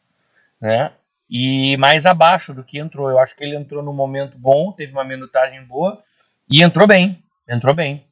né? 0.62 0.93
E 1.29 1.75
mais 1.77 2.05
abaixo 2.05 2.53
do 2.53 2.63
que 2.63 2.79
entrou. 2.79 3.09
Eu 3.09 3.19
acho 3.19 3.36
que 3.36 3.43
ele 3.43 3.55
entrou 3.55 3.83
no 3.83 3.91
momento 3.91 4.38
bom, 4.38 4.71
teve 4.71 4.91
uma 4.93 5.03
minutagem 5.03 5.63
boa 5.63 6.01
e 6.50 6.63
entrou 6.63 6.88
bem. 6.88 7.21
Entrou 7.50 7.74
bem. 7.74 8.05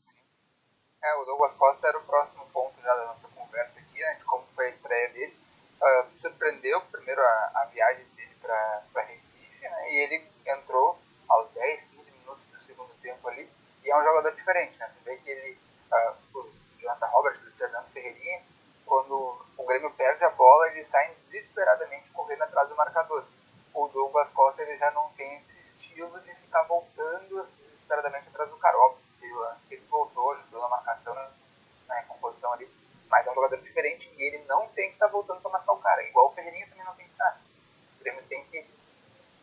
É, 1.03 1.21
o 1.21 1.25
Douglas 1.25 1.53
Costa 1.53 1.87
era 1.87 1.97
o 1.97 2.03
próximo 2.03 2.43
ponto 2.51 2.73
já 2.81 2.93
da 2.95 3.05
nossa 3.05 3.27
conversa 3.35 3.79
aqui, 3.79 3.99
né, 3.99 4.17
como 4.25 4.43
foi 4.55 4.67
a 4.67 4.69
estreia 4.69 5.13
dele 5.13 5.33
uh, 5.81 6.05
surpreendeu 6.21 6.81
primeiro 6.91 7.21
a, 7.21 7.51
a 7.55 7.65
viagem 7.65 8.05
dele 8.15 8.35
para 8.41 9.01
Recife, 9.03 9.61
né? 9.61 9.91
E 9.91 9.97
ele 10.03 10.27
entrou 10.45 10.99
aos 11.27 11.49
10, 11.51 11.81
15 11.83 12.11
minutos 12.11 12.43
do 12.51 12.65
segundo 12.65 12.91
tempo 13.01 13.27
ali. 13.27 13.49
E 13.83 13.91
é 13.91 13.97
um 13.97 14.03
jogador 14.03 14.33
diferente, 14.35 14.74
que 15.17 15.29
ele, 15.29 15.57
uh, 15.91 16.37
o 16.37 16.51
Jonathan 16.79 17.07
Roberts, 17.07 17.47
o 17.47 17.57
Fernando 17.57 17.91
Ferreirinha, 17.91 18.41
quando 18.85 19.45
o 19.57 19.65
Grêmio 19.65 19.91
perde 19.91 20.23
a 20.23 20.29
bola, 20.29 20.67
eles 20.69 20.87
saem 20.87 21.15
desesperadamente 21.29 22.09
correndo 22.11 22.43
atrás 22.43 22.69
do 22.69 22.75
marcador. 22.75 23.23
O 23.73 23.87
Douglas 23.87 24.29
Costa 24.31 24.61
ele 24.61 24.77
já 24.77 24.91
não 24.91 25.09
tem 25.13 25.37
esse 25.37 25.57
estilo 25.59 26.19
de 26.21 26.33
ficar 26.35 26.63
voltando 26.63 27.47
desesperadamente 27.57 28.27
atrás 28.29 28.49
do 28.49 28.57
cara. 28.57 28.77
Óbvio 28.77 29.03
que 29.19 29.31
o 29.31 29.39
lance 29.39 29.61
que 29.67 29.75
ele 29.75 29.85
voltou, 29.89 30.31
ajudou 30.33 30.61
na 30.61 30.69
marcação, 30.69 31.13
né? 31.13 31.29
na 31.87 32.03
composição 32.03 32.53
ali 32.53 32.69
mas 33.09 33.25
é 33.25 33.31
um 33.31 33.35
jogador 33.35 33.57
diferente 33.61 34.11
e 34.17 34.23
ele 34.23 34.43
não 34.45 34.67
tem 34.69 34.89
que 34.89 34.95
estar 34.95 35.07
tá 35.07 35.11
voltando 35.11 35.41
para 35.41 35.51
matar 35.51 35.71
o 35.71 35.77
cara. 35.77 36.03
Igual 36.03 36.27
o 36.27 36.31
Ferreirinha 36.33 36.67
também 36.67 36.85
não 36.85 36.95
tem 36.95 37.05
que 37.05 37.11
estar. 37.11 37.31
Tá. 37.31 37.39
O 37.95 38.03
Grêmio 38.03 38.23
tem 38.23 38.43
que 38.45 38.65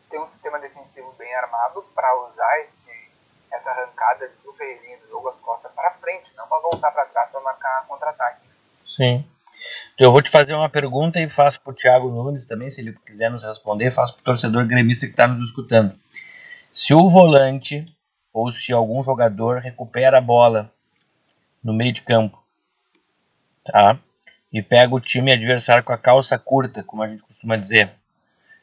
ter 0.09 0.19
um 0.19 0.29
sistema 0.29 0.59
defensivo 0.59 1.11
bem 1.13 1.33
armado 1.35 1.81
para 1.95 2.15
usar 2.27 2.59
esse, 2.59 3.11
essa 3.51 3.71
arrancada 3.71 4.27
do 4.43 4.53
Ferreirinha 4.53 4.97
do 4.99 5.07
Douglas 5.07 5.35
Costa 5.37 5.69
para 5.69 5.91
frente, 5.95 6.33
não 6.35 6.47
para 6.47 6.61
voltar 6.61 6.91
para 6.91 7.05
trás 7.07 7.31
para 7.31 7.41
marcar 7.41 7.87
contra-ataque. 7.87 8.41
Sim. 9.03 9.25
Então, 9.95 10.07
eu 10.07 10.11
vou 10.11 10.21
te 10.21 10.29
fazer 10.29 10.53
uma 10.53 10.69
pergunta 10.69 11.19
e 11.19 11.29
faço 11.29 11.61
para 11.61 11.71
o 11.71 11.75
Thiago 11.75 12.09
Nunes 12.09 12.47
também, 12.47 12.69
se 12.69 12.81
ele 12.81 12.95
quiser 13.05 13.29
nos 13.29 13.43
responder, 13.43 13.91
faço 13.91 14.13
para 14.13 14.21
o 14.21 14.25
torcedor 14.25 14.65
gremista 14.65 15.05
que 15.05 15.13
está 15.13 15.27
nos 15.27 15.49
escutando. 15.49 15.93
Se 16.71 16.93
o 16.93 17.07
volante 17.07 17.85
ou 18.33 18.51
se 18.51 18.73
algum 18.73 19.03
jogador 19.03 19.59
recupera 19.59 20.17
a 20.17 20.21
bola 20.21 20.71
no 21.63 21.73
meio 21.73 21.93
de 21.93 22.01
campo 22.01 22.43
tá? 23.63 23.97
E 24.51 24.61
pega 24.61 24.93
o 24.93 24.99
time 24.99 25.31
adversário 25.31 25.83
com 25.83 25.93
a 25.93 25.97
calça 25.97 26.37
curta, 26.37 26.83
como 26.83 27.01
a 27.01 27.07
gente 27.07 27.23
costuma 27.23 27.55
dizer. 27.55 27.91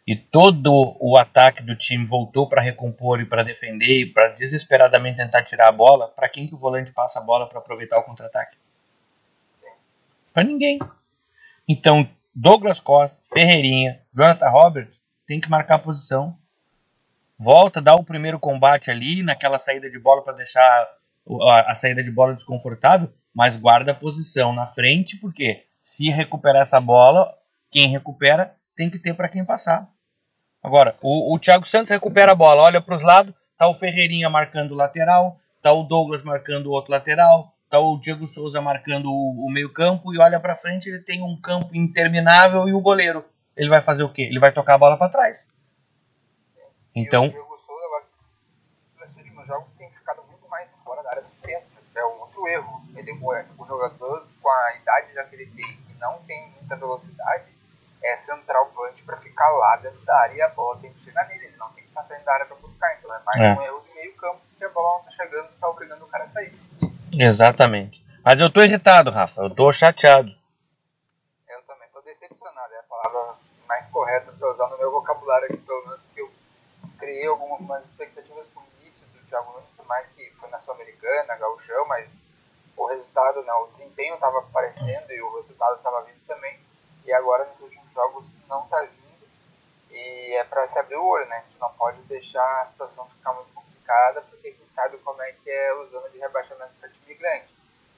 E 0.06 0.16
todo 0.16 0.96
o 1.00 1.16
ataque 1.16 1.62
do 1.62 1.76
time 1.76 2.04
voltou 2.04 2.48
para 2.48 2.62
recompor 2.62 3.20
e 3.20 3.24
para 3.24 3.42
defender 3.42 4.00
e 4.00 4.06
para 4.06 4.28
desesperadamente 4.28 5.18
tentar 5.18 5.42
tirar 5.44 5.68
a 5.68 5.72
bola. 5.72 6.08
Para 6.08 6.28
quem 6.28 6.46
que 6.46 6.54
o 6.54 6.58
volante 6.58 6.92
passa 6.92 7.18
a 7.18 7.22
bola 7.22 7.48
para 7.48 7.58
aproveitar 7.58 7.98
o 7.98 8.02
contra-ataque? 8.02 8.56
Para 10.40 10.48
ninguém. 10.48 10.78
Então, 11.68 12.08
Douglas 12.34 12.80
Costa, 12.80 13.20
Ferreirinha, 13.30 14.00
Jonathan 14.14 14.48
Roberts 14.48 14.96
tem 15.26 15.38
que 15.38 15.50
marcar 15.50 15.74
a 15.74 15.78
posição. 15.78 16.34
Volta, 17.38 17.78
dá 17.78 17.94
o 17.94 18.02
primeiro 18.02 18.38
combate 18.38 18.90
ali, 18.90 19.22
naquela 19.22 19.58
saída 19.58 19.90
de 19.90 19.98
bola 19.98 20.24
para 20.24 20.32
deixar 20.32 20.88
a, 21.42 21.70
a 21.70 21.74
saída 21.74 22.02
de 22.02 22.10
bola 22.10 22.34
desconfortável 22.34 23.12
mas 23.34 23.56
guarda 23.56 23.92
a 23.92 23.94
posição 23.94 24.52
na 24.52 24.66
frente, 24.66 25.18
porque 25.18 25.64
se 25.84 26.08
recuperar 26.08 26.62
essa 26.62 26.80
bola, 26.80 27.32
quem 27.70 27.86
recupera 27.88 28.56
tem 28.74 28.88
que 28.90 28.98
ter 28.98 29.14
para 29.14 29.28
quem 29.28 29.44
passar. 29.44 29.88
Agora, 30.62 30.96
o, 31.02 31.34
o 31.34 31.38
Thiago 31.38 31.68
Santos 31.68 31.90
recupera 31.90 32.32
a 32.32 32.34
bola, 32.34 32.62
olha 32.62 32.80
para 32.80 32.96
os 32.96 33.02
lados, 33.02 33.34
tá 33.58 33.68
o 33.68 33.74
Ferreirinha 33.74 34.30
marcando 34.30 34.72
o 34.72 34.76
lateral, 34.76 35.38
tá 35.62 35.70
o 35.70 35.82
Douglas 35.82 36.22
marcando 36.22 36.68
o 36.68 36.72
outro 36.72 36.90
lateral, 36.90 37.54
tá 37.70 37.78
o 37.78 37.96
Diego 37.96 38.26
Souza 38.26 38.60
marcando 38.60 39.06
o, 39.08 39.46
o 39.46 39.50
meio-campo 39.50 40.12
e 40.12 40.18
olha 40.18 40.40
para 40.40 40.56
frente, 40.56 40.88
ele 40.88 41.00
tem 41.00 41.22
um 41.22 41.40
campo 41.40 41.74
interminável 41.74 42.68
e 42.68 42.72
o 42.72 42.80
goleiro, 42.80 43.24
ele 43.56 43.68
vai 43.68 43.80
fazer 43.80 44.02
o 44.02 44.12
quê? 44.12 44.22
Ele 44.22 44.40
vai 44.40 44.52
tocar 44.52 44.74
a 44.74 44.78
bola 44.78 44.98
para 44.98 45.10
trás. 45.10 45.54
Então, 46.94 47.26
o 47.26 47.30
Diego 47.30 47.58
Souza, 47.58 48.04
nesses 49.00 49.16
últimos 49.16 49.46
jogos, 49.46 49.72
tem 49.78 49.88
ficado 49.90 50.22
muito 50.28 50.48
mais 50.48 50.68
fora 50.84 51.02
da 51.02 51.10
área 51.10 51.22
do 51.22 51.30
tempo. 51.42 51.66
É 51.94 52.04
um 52.04 52.20
outro 52.20 52.48
erro 52.48 52.80
ele, 52.96 53.12
o 53.12 53.66
jogador 53.66 54.26
com 54.42 54.48
a 54.48 54.76
idade 54.76 55.14
já 55.14 55.24
que 55.24 55.36
ele 55.36 55.46
tem, 55.46 55.76
que 55.86 55.94
não 55.98 56.18
tem 56.24 56.50
muita 56.50 56.76
velocidade, 56.76 57.44
é 58.02 58.16
centralmente 58.16 59.02
para 59.02 59.16
ficar 59.18 59.48
lá 59.50 59.76
dentro 59.76 60.00
da 60.04 60.16
área 60.18 60.34
e 60.34 60.42
a 60.42 60.48
bola 60.48 60.78
tem 60.80 60.92
que 60.92 61.04
chegar 61.04 61.26
nele, 61.28 61.44
ele 61.46 61.56
não 61.56 61.70
tem 61.72 61.84
que 61.84 61.90
estar 61.90 62.02
saindo 62.04 62.24
da 62.24 62.32
área 62.32 62.46
para 62.46 62.56
buscar, 62.56 62.96
então 62.98 63.14
é 63.14 63.20
mais 63.24 63.40
é. 63.40 63.54
um 63.54 63.62
erro 63.62 63.82
de 63.86 63.94
meio 63.94 64.14
campo 64.16 64.40
que 64.56 64.64
a 64.64 64.68
bola 64.70 64.98
não 64.98 65.00
está 65.00 65.24
chegando 65.24 65.50
e 65.50 65.54
está 65.54 65.68
obrigando 65.68 66.04
o 66.04 66.08
cara 66.08 66.24
a 66.24 66.28
sair. 66.28 66.58
Exatamente. 67.22 68.02
Mas 68.24 68.40
eu 68.40 68.50
tô 68.50 68.62
irritado, 68.62 69.10
Rafa, 69.10 69.42
eu 69.42 69.54
tô 69.54 69.70
chateado. 69.70 70.34
Eu 71.46 71.62
também 71.64 71.86
tô 71.92 72.00
decepcionado, 72.00 72.72
é 72.72 72.78
a 72.78 72.82
palavra 72.84 73.36
mais 73.68 73.86
correta 73.88 74.32
para 74.32 74.50
usar 74.50 74.68
no 74.68 74.78
meu 74.78 74.90
vocabulário 74.90 75.44
aqui, 75.44 75.58
pelo 75.58 75.82
menos 75.84 76.00
que 76.14 76.20
eu 76.22 76.30
criei 76.98 77.26
algumas 77.26 77.84
expectativas 77.84 78.46
com 78.54 78.60
o 78.60 78.64
início 78.80 79.06
do 79.08 79.18
Thiago 79.28 79.52
Nunes, 79.52 79.68
por 79.76 79.86
mais 79.86 80.06
que 80.16 80.30
foi 80.40 80.48
na 80.48 80.60
Sul-Americana, 80.60 81.36
Gauchão, 81.36 81.86
mas 81.88 82.10
o 82.74 82.86
resultado, 82.86 83.42
né, 83.42 83.52
o 83.52 83.66
desempenho 83.66 84.14
estava 84.14 84.38
aparecendo 84.38 85.12
e 85.12 85.20
o 85.20 85.36
resultado 85.36 85.76
estava 85.76 86.00
vindo 86.04 86.26
também. 86.26 86.58
E 87.04 87.12
agora 87.12 87.44
nos 87.44 87.60
últimos 87.60 87.92
jogos 87.92 88.34
não 88.48 88.64
está 88.64 88.80
vindo. 88.80 89.28
E 89.90 90.36
é 90.36 90.44
para 90.44 90.66
se 90.68 90.78
abrir 90.78 90.96
o 90.96 91.04
olho, 91.04 91.26
né? 91.26 91.36
A 91.36 91.40
gente 91.42 91.58
não 91.58 91.70
pode 91.74 92.00
deixar 92.02 92.62
a 92.62 92.66
situação 92.68 93.06
ficar 93.10 93.34
muito 93.34 93.52
complicada, 93.52 94.22
porque 94.22 94.48
a 94.48 94.50
gente 94.50 94.72
sabe 94.72 94.96
como 94.98 95.20
é 95.20 95.32
que 95.32 95.50
é 95.50 95.74
o 95.74 95.86
zona 95.88 96.08
de 96.10 96.18
rebaixamento 96.18 96.72
para 96.80 96.88
time 96.88 97.14
grande. 97.14 97.48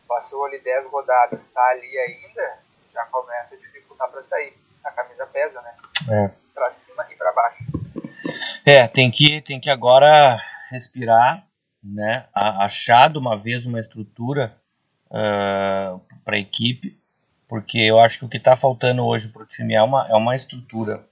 Passou 0.08 0.44
ali 0.44 0.51
10 0.62 0.90
rodadas, 0.90 1.40
está 1.40 1.62
ali 1.70 1.98
ainda, 1.98 2.58
já 2.92 3.04
começa 3.06 3.54
a 3.54 3.58
dificultar 3.58 4.10
para 4.10 4.22
sair. 4.24 4.54
A 4.84 4.90
camisa 4.90 5.26
pesa, 5.26 5.62
né? 5.62 5.76
É. 6.10 6.30
Para 6.52 6.72
cima 6.72 7.06
e 7.10 7.14
para 7.14 7.32
baixo. 7.32 7.64
É, 8.66 8.88
tem 8.88 9.10
que, 9.10 9.40
tem 9.40 9.60
que 9.60 9.70
agora 9.70 10.38
respirar, 10.70 11.46
né? 11.82 12.26
Achar 12.34 13.10
de 13.10 13.18
uma 13.18 13.36
vez 13.36 13.66
uma 13.66 13.78
estrutura 13.78 14.56
uh, 15.10 15.14
ah, 15.14 16.00
para 16.24 16.36
a 16.36 16.40
equipe, 16.40 16.98
porque 17.48 17.78
eu 17.78 18.00
acho 18.00 18.18
que 18.18 18.24
o 18.24 18.28
que 18.28 18.38
está 18.38 18.56
faltando 18.56 19.04
hoje 19.04 19.28
para 19.28 19.42
o 19.42 19.46
time 19.46 19.74
é 19.74 19.82
uma, 19.82 20.08
é 20.08 20.14
uma 20.14 20.34
estrutura. 20.34 21.06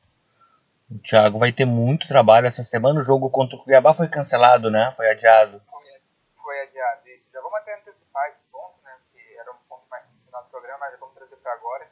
O 0.91 0.99
Thiago 0.99 1.39
vai 1.39 1.53
ter 1.53 1.65
muito 1.65 2.09
trabalho 2.09 2.47
essa 2.47 2.65
semana. 2.65 2.99
O 2.99 3.03
jogo 3.03 3.31
contra 3.31 3.57
o 3.57 3.63
Cuiabá 3.63 3.95
foi 3.95 4.09
cancelado, 4.09 4.71
né? 4.71 4.93
Foi 4.97 5.09
adiado. 5.09 5.63
Foi, 5.71 5.83
foi 6.43 6.63
adiado. 6.63 7.09
Isso. 7.09 7.25
Já 7.33 7.41
vamos 7.41 7.59
até 7.59 7.75
antecipar 7.79 8.29
esse 8.31 8.41
ponto, 8.51 8.75
né? 8.83 8.91
Que 9.13 9.39
era 9.39 9.53
um 9.53 9.59
ponto 9.69 9.85
mais 9.89 10.05
no 10.05 10.27
final 10.27 10.43
do 10.43 10.51
programa, 10.51 10.79
mas 10.81 10.93
já 10.93 10.99
vamos 10.99 11.15
trazer 11.15 11.37
para 11.37 11.53
agora. 11.53 11.87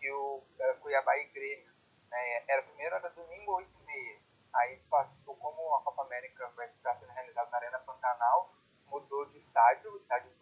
Que 0.00 0.10
o 0.10 0.36
uh, 0.36 0.80
Cuiabá 0.80 1.16
e 1.18 1.26
Grêmio. 1.34 1.68
Né? 2.10 2.37
Era 2.48 2.62
primeiro 2.62 2.96
era 2.96 3.10
domingo 3.10 3.52
8 3.52 3.70
e 3.80 3.84
meia. 3.84 4.20
Aí 4.54 4.78
passou, 4.90 5.36
como 5.36 5.74
a 5.74 5.82
Copa 5.82 6.02
América 6.02 6.48
vai 6.56 6.66
estar 6.68 6.94
sendo 6.94 7.12
realizada 7.12 7.50
na 7.50 7.58
Arena 7.58 7.78
Pantanal, 7.80 8.54
mudou 8.86 9.26
de 9.26 9.38
estádio, 9.38 9.92
o 9.92 9.98
estádio 9.98 10.32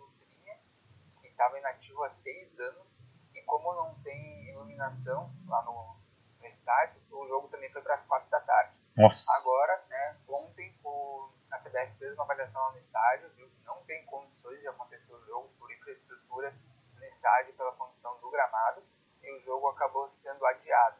estava 1.36 1.58
inativo 1.58 2.02
há 2.02 2.10
seis 2.10 2.58
anos 2.58 2.86
e 3.34 3.42
como 3.42 3.74
não 3.74 3.94
tem 4.02 4.48
iluminação 4.48 5.30
lá 5.46 5.62
no, 5.62 5.96
no 6.40 6.46
estádio, 6.46 7.00
o 7.10 7.28
jogo 7.28 7.48
também 7.48 7.70
foi 7.70 7.82
para 7.82 7.94
as 7.94 8.02
quatro 8.06 8.28
da 8.30 8.40
tarde. 8.40 8.74
Nossa. 8.96 9.30
Agora, 9.36 9.84
né, 9.90 10.16
ontem 10.26 10.74
o, 10.82 11.30
a 11.52 11.58
CBF 11.58 11.98
fez 11.98 12.14
uma 12.14 12.24
avaliação 12.24 12.60
lá 12.62 12.72
no 12.72 12.78
estádio, 12.78 13.30
viu 13.36 13.48
que 13.50 13.64
não 13.64 13.84
tem 13.84 14.04
condições 14.06 14.58
de 14.60 14.66
acontecer 14.66 15.12
o 15.12 15.24
jogo 15.26 15.50
por 15.58 15.70
infraestrutura 15.70 16.54
no 16.94 17.04
estádio 17.04 17.52
pela 17.54 17.72
condição 17.72 18.18
do 18.18 18.30
gramado 18.30 18.82
e 19.22 19.30
o 19.32 19.40
jogo 19.44 19.68
acabou 19.68 20.10
sendo 20.22 20.44
adiado. 20.46 20.96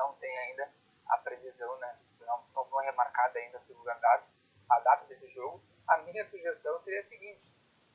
Não 0.00 0.14
tem 0.14 0.38
ainda 0.38 0.66
a 1.10 1.18
previsão, 1.18 1.76
né, 1.78 1.94
não, 2.20 2.42
não 2.54 2.64
foi 2.64 2.84
remarcada 2.86 3.38
ainda 3.38 3.58
a 3.58 3.60
segunda 3.60 3.92
data, 3.94 4.24
a 4.70 4.80
data 4.80 5.04
desse 5.04 5.28
jogo, 5.34 5.60
a 5.86 5.98
minha 5.98 6.24
sugestão 6.24 6.80
seria 6.82 7.00
a 7.00 7.04
seguinte, 7.04 7.42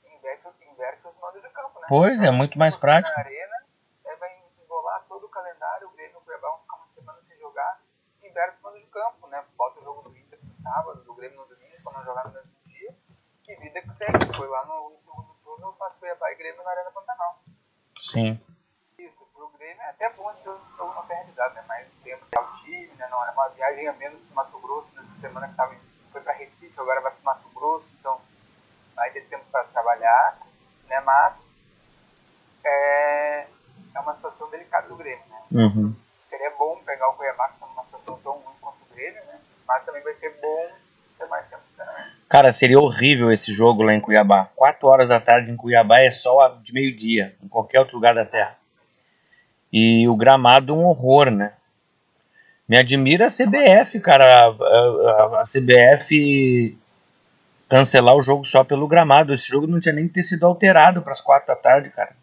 inverte, 0.04 0.48
inverte 0.70 1.08
os 1.08 1.18
mandos 1.18 1.42
de 1.42 1.50
campo, 1.50 1.80
né? 1.80 1.88
Pois, 1.90 2.22
é 2.22 2.30
muito 2.30 2.60
mais 2.60 2.76
prático. 2.76 3.18
Na 3.18 3.24
arena, 3.24 3.66
é, 4.06 4.16
vai 4.18 4.44
embolar 4.62 5.04
todo 5.08 5.26
o 5.26 5.30
calendário, 5.30 5.88
o 5.88 5.92
Grêmio 5.92 6.22
vai 6.26 6.36
ficar 6.36 6.76
uma 6.76 6.88
semana 6.94 7.20
sem 7.28 7.38
jogar, 7.40 7.82
inverte 8.22 8.58
os 8.58 8.62
mandos 8.62 8.82
de 8.82 8.88
campo, 8.88 9.28
né? 9.28 9.44
Bota 9.58 9.80
o 9.80 9.84
jogo 9.84 10.10
do 10.10 10.16
Inter 10.16 10.40
no 10.44 10.54
sábado, 10.62 11.04
do 11.04 11.16
Grêmio 11.16 11.40
no 11.40 11.48
domingo, 11.48 11.82
para 11.84 11.98
não 11.98 12.06
jogar 12.06 12.26
no 12.26 12.34
mesmo 12.34 12.52
dia, 12.66 12.96
e 13.48 13.56
vida 13.56 13.82
que 13.82 13.96
segue. 13.96 14.36
Foi 14.36 14.48
lá 14.48 14.66
no, 14.66 14.92
no 14.92 14.98
segundo 15.00 15.34
turno, 15.44 15.74
faz 15.80 15.96
Cuiabá 15.96 16.32
e 16.32 16.36
Grêmio 16.36 16.64
na 16.64 16.70
Arena 16.70 16.92
Pantanal. 16.92 17.40
Sim. 18.00 18.40
Pro 19.36 19.52
Grêmio 19.58 19.82
é 19.82 19.90
até 19.90 20.10
bom 20.12 20.34
que 20.42 20.48
o 20.48 20.58
jogo 20.78 20.94
não 20.94 21.06
tenha 21.06 21.20
realizado, 21.20 21.56
né? 21.56 21.64
Mais 21.68 21.88
tempo 22.02 22.26
para 22.32 22.42
o 22.42 22.58
time, 22.64 22.90
né? 22.98 23.06
Não 23.12 23.24
é 23.26 23.32
uma 23.32 23.50
viagem 23.50 23.88
a 23.88 23.94
menos 23.94 24.22
pro 24.22 24.36
Mato 24.36 24.58
Grosso 24.60 24.88
nessa 24.96 25.20
semana 25.20 25.50
que 25.50 25.56
tava, 25.56 25.76
foi 26.12 26.22
para 26.22 26.34
Recife, 26.34 26.74
agora 26.80 27.02
vai 27.02 27.12
pro 27.12 27.26
Mato 27.26 27.50
Grosso, 27.54 27.86
então 28.00 28.22
vai 28.96 29.12
ter 29.12 29.26
tempo 29.26 29.44
para 29.52 29.66
trabalhar, 29.66 30.40
né? 30.88 31.02
Mas 31.02 31.52
é, 32.64 33.48
é 33.94 34.00
uma 34.00 34.16
situação 34.16 34.50
delicada 34.50 34.88
do 34.88 34.96
Grêmio, 34.96 35.26
né? 35.30 35.42
Uhum. 35.52 35.94
Seria 36.30 36.52
bom 36.52 36.82
pegar 36.86 37.10
o 37.10 37.14
Cuiabá 37.14 37.50
que 37.50 37.56
está 37.56 37.68
numa 37.68 37.84
situação 37.84 38.18
tão 38.24 38.34
ruim 38.34 38.56
quanto 38.62 38.78
o 38.84 38.96
Grêmio, 38.96 39.24
né? 39.26 39.38
Mas 39.68 39.84
também 39.84 40.02
vai 40.02 40.14
ser 40.14 40.30
bom 40.42 40.72
ter 41.18 41.28
mais 41.28 41.46
tempo, 41.50 41.62
né? 41.78 42.14
Cara, 42.30 42.54
seria 42.54 42.80
horrível 42.80 43.34
esse 43.34 43.52
jogo 43.52 43.84
lá 43.84 43.94
em 43.94 44.02
Cuiabá. 44.02 44.50
4 44.56 44.88
horas 44.88 45.10
da 45.10 45.20
tarde 45.20 45.52
em 45.52 45.58
Cuiabá 45.58 46.00
é 46.00 46.12
sol 46.12 46.58
de 46.62 46.74
meio-dia, 46.74 47.36
em 47.44 47.50
qualquer 47.50 47.80
outro 47.80 47.96
lugar 47.96 48.16
da 48.16 48.26
Terra. 48.26 48.58
E 49.78 50.08
o 50.08 50.16
gramado 50.16 50.74
um 50.74 50.86
horror, 50.86 51.30
né? 51.30 51.52
Me 52.66 52.78
admira 52.78 53.28
a 53.28 53.30
CBF, 53.30 54.00
cara. 54.00 54.24
A, 54.24 54.48
a, 54.48 55.42
a 55.42 55.44
CBF 55.44 56.78
cancelar 57.68 58.16
o 58.16 58.22
jogo 58.22 58.46
só 58.46 58.64
pelo 58.64 58.88
gramado. 58.88 59.34
Esse 59.34 59.50
jogo 59.50 59.68
não 59.68 59.82
tinha 59.82 59.94
nem 59.94 60.08
que 60.08 60.14
ter 60.14 60.24
sido 60.24 60.46
alterado 60.46 61.02
para 61.02 61.12
as 61.12 61.20
4 61.20 61.48
da 61.48 61.58
tarde, 61.58 61.90
cara. 61.90 62.16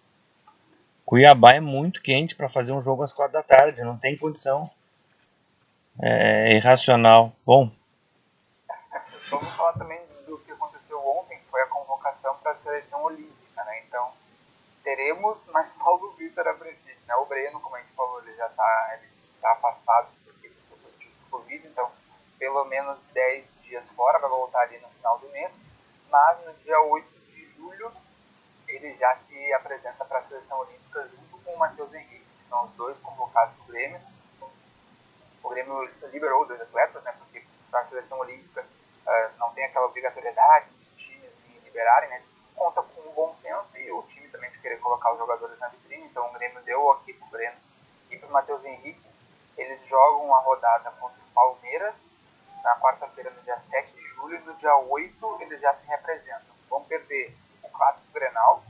Cuiabá 1.05 1.53
é 1.53 1.61
muito 1.61 2.01
quente 2.01 2.35
para 2.35 2.49
fazer 2.49 2.73
um 2.73 2.81
jogo 2.81 3.03
às 3.03 3.13
4 3.13 3.35
da 3.35 3.43
tarde, 3.43 3.83
não 3.83 3.99
tem 3.99 4.17
condição. 4.17 4.71
É 6.01 6.55
irracional. 6.57 7.35
Bom. 7.45 7.71
Vamos 9.29 9.55
falar 9.55 9.75
também 9.75 10.01
do 10.27 10.39
que 10.39 10.53
aconteceu 10.53 10.99
ontem, 11.07 11.37
que 11.37 11.51
foi 11.51 11.61
a 11.61 11.67
convocação 11.67 12.35
para 12.43 12.53
a 12.53 12.57
seleção 12.57 13.05
olímpica, 13.05 13.63
né? 13.65 13.83
Então, 13.87 14.11
teremos 14.83 15.39
mais 15.53 15.71
Paulo 15.79 16.15
Vitor 16.19 16.49
a 16.49 16.55
princípio, 16.55 16.92
né? 17.07 17.15
O 17.17 17.27
Breno, 17.27 17.61
como 17.61 17.77
a 17.77 17.81
gente 17.81 17.93
falou, 17.93 18.21
ele 18.23 18.35
já 18.37 18.47
está 18.47 18.99
tá 19.41 19.53
afastado 19.53 20.09
porque 20.25 20.47
ele 20.47 20.57
foi 20.69 20.79
positivo 20.79 21.13
de 21.13 21.31
Covid, 21.31 21.67
então 21.67 21.91
pelo 22.39 22.65
menos 22.65 22.99
10 23.13 23.49
dias 23.63 23.89
fora, 23.91 24.19
vai 24.19 24.29
voltar 24.29 24.63
ali 24.63 24.79
no 24.79 24.89
final 24.89 25.19
do 25.19 25.29
mês, 25.31 25.53
mas 26.11 26.45
no 26.45 26.53
dia 26.55 26.81
8 26.81 27.09
de 27.31 27.47
julho 27.55 27.93
ele 28.67 28.97
já 28.97 29.17
se 29.17 29.53
apresenta 29.55 30.05
para 30.05 30.19
a 30.19 30.25
seleção 30.25 30.59
olímpica 30.59 31.09
junto 31.09 31.39
com 31.45 31.55
o 31.55 31.59
Matheus 31.59 31.93
Henrique, 31.93 32.25
que 32.43 32.49
são 32.49 32.65
os 32.65 32.73
dois 32.73 32.99
convocados 32.99 33.55
do 33.57 33.65
Grêmio. 33.65 34.01
O 35.43 35.49
Grêmio 35.49 35.85
liberou 36.11 36.47
dois 36.47 36.61
atletas, 36.61 37.03
né, 37.03 37.13
porque 37.19 37.45
para 37.71 37.81
a 37.81 37.87
seleção 37.87 38.19
olímpica 38.19 38.63
uh, 38.63 39.39
não 39.39 39.53
tem 39.53 39.65
aquela 39.65 39.87
obrigatoriedade 39.87 40.69
dos 40.71 40.89
times 40.97 41.31
liberarem, 41.65 42.11
né, 42.11 42.23
conta 42.55 42.83
com 42.83 43.01
um 43.09 43.13
bom 43.13 43.37
senso 43.41 43.77
e 43.77 43.91
o 43.91 44.03
time 44.05 44.29
também 44.29 44.51
de 44.51 44.52
querer 44.63 44.79
colocar 44.79 45.13
os 45.13 45.19
jogadores 45.19 45.59
na 45.59 45.69
vitrine, 45.69 46.07
então 46.07 46.27
o 46.27 46.33
Grêmio 46.33 46.63
deu 46.63 46.93
aqui 46.93 47.13
para 47.13 47.27
o 47.27 47.31
Breno 47.31 47.57
e 48.11 48.17
para 48.17 48.29
o 48.29 48.33
Matheus 48.33 48.65
Henrique. 48.65 49.03
Eles 49.59 49.85
jogam 49.87 50.35
a 50.35 50.41
rodada 50.41 50.91
contra 50.93 51.19
o 51.19 51.35
Palmeiras 51.35 51.97
na 52.63 52.79
quarta-feira, 52.79 53.31
no 53.31 53.43
dia 53.43 53.59
7 53.59 53.93
de 53.93 54.09
julho, 54.15 54.37
e 54.37 54.41
no 54.41 54.55
dia 54.55 54.77
8 54.77 55.39
eles 55.41 55.61
já 55.61 55.75
se 55.75 55.85
representam. 55.87 56.55
Vão 56.71 56.85
perder 56.85 57.37
o 57.63 57.69
Clássico 57.69 58.07
Grenal, 58.13 58.63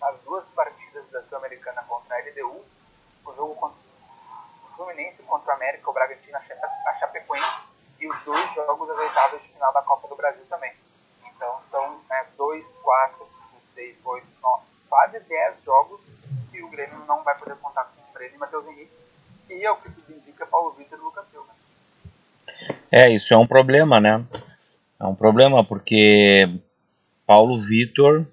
as 0.00 0.18
duas 0.20 0.44
partidas 0.46 1.06
da 1.10 1.22
Sul-Americana 1.24 1.84
contra 1.84 2.16
a 2.16 2.20
LDU, 2.20 2.64
o 3.26 3.34
jogo 3.34 3.54
contra 3.56 3.78
o 3.78 4.74
Fluminense 4.76 5.22
contra 5.22 5.52
o 5.52 5.54
América, 5.54 5.90
o 5.90 5.92
Bragantino, 5.92 6.36
a 6.36 6.94
Chapecoense, 6.94 7.66
e 7.98 8.08
os 8.08 8.24
dois 8.24 8.54
jogos 8.54 8.88
das 8.88 9.40
de 9.40 9.48
final 9.48 9.72
da 9.72 9.82
Copa 9.82 10.08
do 10.08 10.16
Brasil 10.16 10.44
também. 10.48 10.74
Então 11.24 11.62
são 11.62 12.00
2, 12.36 12.72
4, 12.82 13.28
6, 13.74 14.04
8, 14.04 14.26
9, 14.40 14.65
quase 15.16 15.24
10 15.28 15.64
jogos 15.64 16.00
que 16.50 16.62
o 16.62 16.68
Grêmio 16.68 16.98
não 17.06 17.24
vai 17.24 17.36
poder 17.38 17.56
contar 17.56 17.84
com 17.84 18.00
o 18.00 18.12
Breno 18.12 18.34
e 18.34 18.38
Matheus 18.38 18.66
Henrique. 18.66 18.92
E 19.50 19.64
é 19.64 19.70
o 19.70 19.76
que 19.76 19.90
tudo 19.90 20.12
indica 20.12 20.46
Paulo 20.46 20.74
Vitor 20.76 20.98
e 20.98 21.02
Lucas 21.02 21.24
Silva. 21.30 21.48
É, 22.90 23.10
isso 23.10 23.32
é 23.32 23.36
um 23.36 23.46
problema, 23.46 24.00
né? 24.00 24.24
É 25.00 25.04
um 25.04 25.14
problema 25.14 25.64
porque 25.64 26.48
Paulo 27.26 27.56
Vitor. 27.58 28.26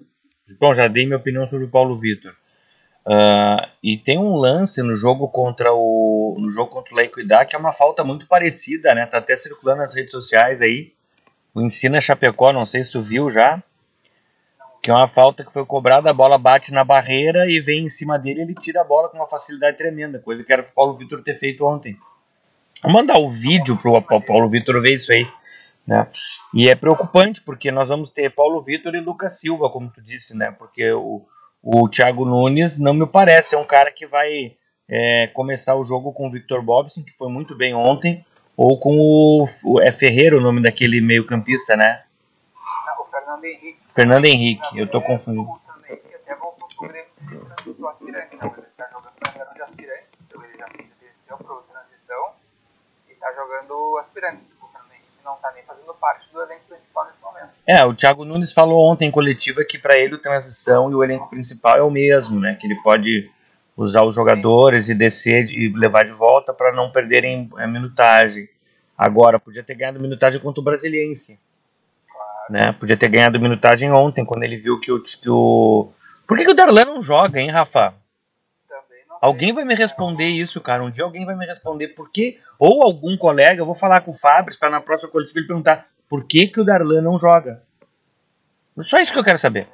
Bom, 0.58 0.74
já 0.74 0.88
dei 0.88 1.06
minha 1.06 1.18
opinião 1.18 1.46
sobre 1.46 1.66
o 1.66 1.70
Paulo 1.70 1.96
Vitor. 1.98 2.34
Uh, 3.06 3.68
e 3.82 3.98
tem 3.98 4.18
um 4.18 4.34
lance 4.34 4.82
no 4.82 4.96
jogo 4.96 5.28
contra 5.28 5.74
o 5.74 6.36
no 6.40 6.50
jogo 6.50 6.70
contra 6.70 6.94
o 6.94 6.96
Leikuidá 6.96 7.44
que 7.44 7.54
é 7.54 7.58
uma 7.58 7.72
falta 7.72 8.02
muito 8.02 8.26
parecida, 8.26 8.94
né? 8.94 9.04
Tá 9.04 9.18
até 9.18 9.36
circulando 9.36 9.82
nas 9.82 9.94
redes 9.94 10.10
sociais 10.10 10.62
aí. 10.62 10.92
O 11.54 11.60
Ensina 11.60 12.00
Chapecó, 12.00 12.52
não 12.52 12.66
sei 12.66 12.82
se 12.82 12.90
tu 12.90 13.02
viu 13.02 13.30
já. 13.30 13.62
Que 14.84 14.90
é 14.90 14.94
uma 14.94 15.08
falta 15.08 15.42
que 15.42 15.50
foi 15.50 15.64
cobrada, 15.64 16.10
a 16.10 16.12
bola 16.12 16.36
bate 16.36 16.70
na 16.70 16.84
barreira 16.84 17.50
e 17.50 17.58
vem 17.58 17.86
em 17.86 17.88
cima 17.88 18.18
dele, 18.18 18.42
ele 18.42 18.54
tira 18.54 18.82
a 18.82 18.84
bola 18.84 19.08
com 19.08 19.16
uma 19.16 19.26
facilidade 19.26 19.78
tremenda, 19.78 20.18
coisa 20.18 20.44
que 20.44 20.52
era 20.52 20.62
para 20.62 20.72
o 20.72 20.74
Paulo 20.74 20.94
Vitor 20.94 21.22
ter 21.22 21.38
feito 21.38 21.64
ontem. 21.64 21.96
Vou 22.82 22.92
mandar 22.92 23.16
o 23.16 23.26
vídeo 23.26 23.78
pro 23.78 23.98
Paulo 24.02 24.50
Vitor 24.50 24.82
ver 24.82 24.96
isso 24.96 25.10
aí. 25.10 25.26
Né? 25.86 26.06
E 26.52 26.68
é 26.68 26.74
preocupante, 26.74 27.40
porque 27.40 27.72
nós 27.72 27.88
vamos 27.88 28.10
ter 28.10 28.28
Paulo 28.28 28.62
Vitor 28.62 28.94
e 28.94 29.00
Lucas 29.00 29.40
Silva, 29.40 29.70
como 29.70 29.88
tu 29.88 30.02
disse, 30.02 30.36
né? 30.36 30.50
Porque 30.50 30.92
o, 30.92 31.22
o 31.62 31.88
Thiago 31.88 32.26
Nunes 32.26 32.78
não 32.78 32.92
me 32.92 33.06
parece, 33.06 33.54
é 33.54 33.58
um 33.58 33.64
cara 33.64 33.90
que 33.90 34.06
vai 34.06 34.54
é, 34.86 35.28
começar 35.28 35.76
o 35.76 35.84
jogo 35.84 36.12
com 36.12 36.28
o 36.28 36.30
Victor 36.30 36.60
Bobson, 36.60 37.02
que 37.02 37.16
foi 37.16 37.30
muito 37.30 37.56
bem 37.56 37.72
ontem, 37.72 38.22
ou 38.54 38.78
com 38.78 38.98
o, 38.98 39.46
o 39.64 39.80
é 39.80 39.90
Ferreira 39.90 40.36
o 40.36 40.42
nome 40.42 40.60
daquele 40.60 41.00
meio 41.00 41.24
campista, 41.24 41.74
né? 41.74 42.02
Não, 42.86 43.02
o 43.02 43.10
Fernando 43.10 43.44
Henrique. 43.46 43.83
Fernando 43.94 44.24
Henrique, 44.24 44.76
eu 44.76 44.90
tô 44.90 45.00
confundindo. 45.00 45.48
É, 57.66 57.84
o 57.84 57.94
Thiago 57.94 58.24
Nunes 58.24 58.52
falou 58.52 58.90
ontem 58.90 59.08
em 59.08 59.10
coletiva 59.10 59.64
que 59.64 59.78
para 59.78 59.98
ele 59.98 60.16
o 60.16 60.20
transição 60.20 60.90
e 60.90 60.94
o 60.94 61.02
elenco 61.02 61.30
principal 61.30 61.76
é 61.76 61.82
o 61.82 61.90
mesmo, 61.90 62.40
né? 62.40 62.56
Que 62.60 62.66
ele 62.66 62.76
pode 62.82 63.30
usar 63.76 64.04
os 64.04 64.14
jogadores 64.14 64.88
e 64.88 64.94
descer 64.94 65.48
e 65.48 65.72
levar 65.72 66.04
de 66.04 66.12
volta 66.12 66.52
para 66.52 66.72
não 66.72 66.90
perderem 66.90 67.48
a 67.56 67.66
minutagem. 67.66 68.48
Agora, 68.98 69.38
podia 69.38 69.62
ter 69.62 69.74
ganhado 69.74 70.00
minutagem 70.00 70.40
contra 70.40 70.60
o 70.60 70.64
Brasiliense. 70.64 71.38
Né? 72.50 72.72
Podia 72.72 72.96
ter 72.96 73.08
ganhado 73.08 73.40
minutagem 73.40 73.90
ontem, 73.90 74.24
quando 74.24 74.42
ele 74.42 74.56
viu 74.56 74.78
que 74.80 74.92
o. 74.92 75.02
Que 75.02 75.30
o... 75.30 75.92
Por 76.26 76.36
que, 76.36 76.44
que 76.44 76.50
o 76.50 76.54
Darlan 76.54 76.84
não 76.84 77.02
joga, 77.02 77.40
hein, 77.40 77.50
Rafa? 77.50 77.94
Alguém 79.20 79.54
vai 79.54 79.64
me 79.64 79.74
responder 79.74 80.26
isso, 80.26 80.60
cara. 80.60 80.84
Um 80.84 80.90
dia 80.90 81.02
alguém 81.02 81.24
vai 81.24 81.34
me 81.34 81.46
responder 81.46 81.88
por 81.88 82.10
quê. 82.10 82.38
Ou 82.58 82.82
algum 82.82 83.16
colega, 83.16 83.60
eu 83.60 83.64
vou 83.64 83.74
falar 83.74 84.02
com 84.02 84.10
o 84.10 84.14
Fabris 84.16 84.56
para 84.56 84.68
na 84.68 84.82
próxima 84.82 85.10
coletiva 85.10 85.38
ele 85.38 85.46
perguntar 85.46 85.86
por 86.08 86.24
que, 86.24 86.46
que 86.46 86.60
o 86.60 86.64
Darlan 86.64 87.00
não 87.00 87.18
joga. 87.18 87.62
Só 88.82 88.98
isso 88.98 89.14
que 89.14 89.18
eu 89.18 89.24
quero 89.24 89.38
saber. 89.38 89.66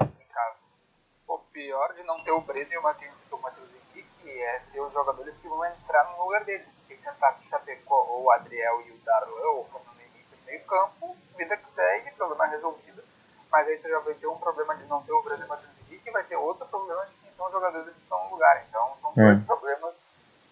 O 1.26 1.38
pior 1.52 1.94
de 1.94 2.04
não 2.04 2.22
ter 2.22 2.30
o 2.30 2.40
Breno 2.40 2.72
e 2.72 2.78
o 2.78 2.83
Matheus 2.83 3.68
Henrique 3.92 4.28
é 4.28 4.61
ter 4.72 4.80
os 4.80 4.92
jogadores 4.92 5.35
que 5.42 5.48
vão 5.48 5.64
entrar 5.64 6.04
no 6.12 6.24
lugar 6.24 6.44
deles. 6.44 6.68
Porque 6.87 7.02
sentar 7.02 7.37
o 7.40 7.48
Chapecó 7.48 8.06
ou 8.09 8.24
o 8.26 8.30
Adriel 8.30 8.83
e 8.87 8.92
o 8.92 8.98
Darlan 9.04 9.50
ou 9.54 9.62
o 9.62 9.64
Fernando 9.64 10.00
Henrique 10.00 10.37
no 10.38 10.46
meio 10.46 10.64
campo, 10.64 11.16
vida 11.40 11.57
que 11.57 11.70
segue, 11.74 12.11
problema 12.16 12.46
resolvido. 12.46 13.03
Mas 13.50 13.66
aí 13.66 13.79
você 13.79 13.88
já 13.88 13.98
vai 14.00 14.14
ter 14.14 14.26
um 14.26 14.37
problema 14.37 14.76
de 14.76 14.85
não 14.85 15.03
ter 15.03 15.12
o 15.12 15.18
o 15.20 15.48
Matheus 15.48 15.72
Henrique 15.88 16.09
e 16.09 16.12
vai 16.12 16.22
ter 16.24 16.37
outro 16.37 16.66
problema 16.66 17.03
de 17.07 17.12
quem 17.22 17.31
são 17.37 17.46
os 17.46 17.53
jogadores 17.53 17.88
que 17.88 18.00
estão 18.03 18.24
no 18.24 18.31
lugar. 18.31 18.64
Então 18.68 18.92
são 19.00 19.12
dois 19.14 19.40
É. 19.40 19.44
problemas 19.44 19.94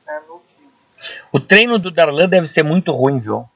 né, 0.07 0.23
no 0.27 0.41
time. 0.41 0.73
O 1.31 1.39
treino 1.39 1.79
do 1.79 1.91
Darlan 1.91 2.29
deve 2.29 2.47
ser 2.47 2.63
muito 2.63 2.91
ruim, 2.93 3.19
viu? 3.21 3.49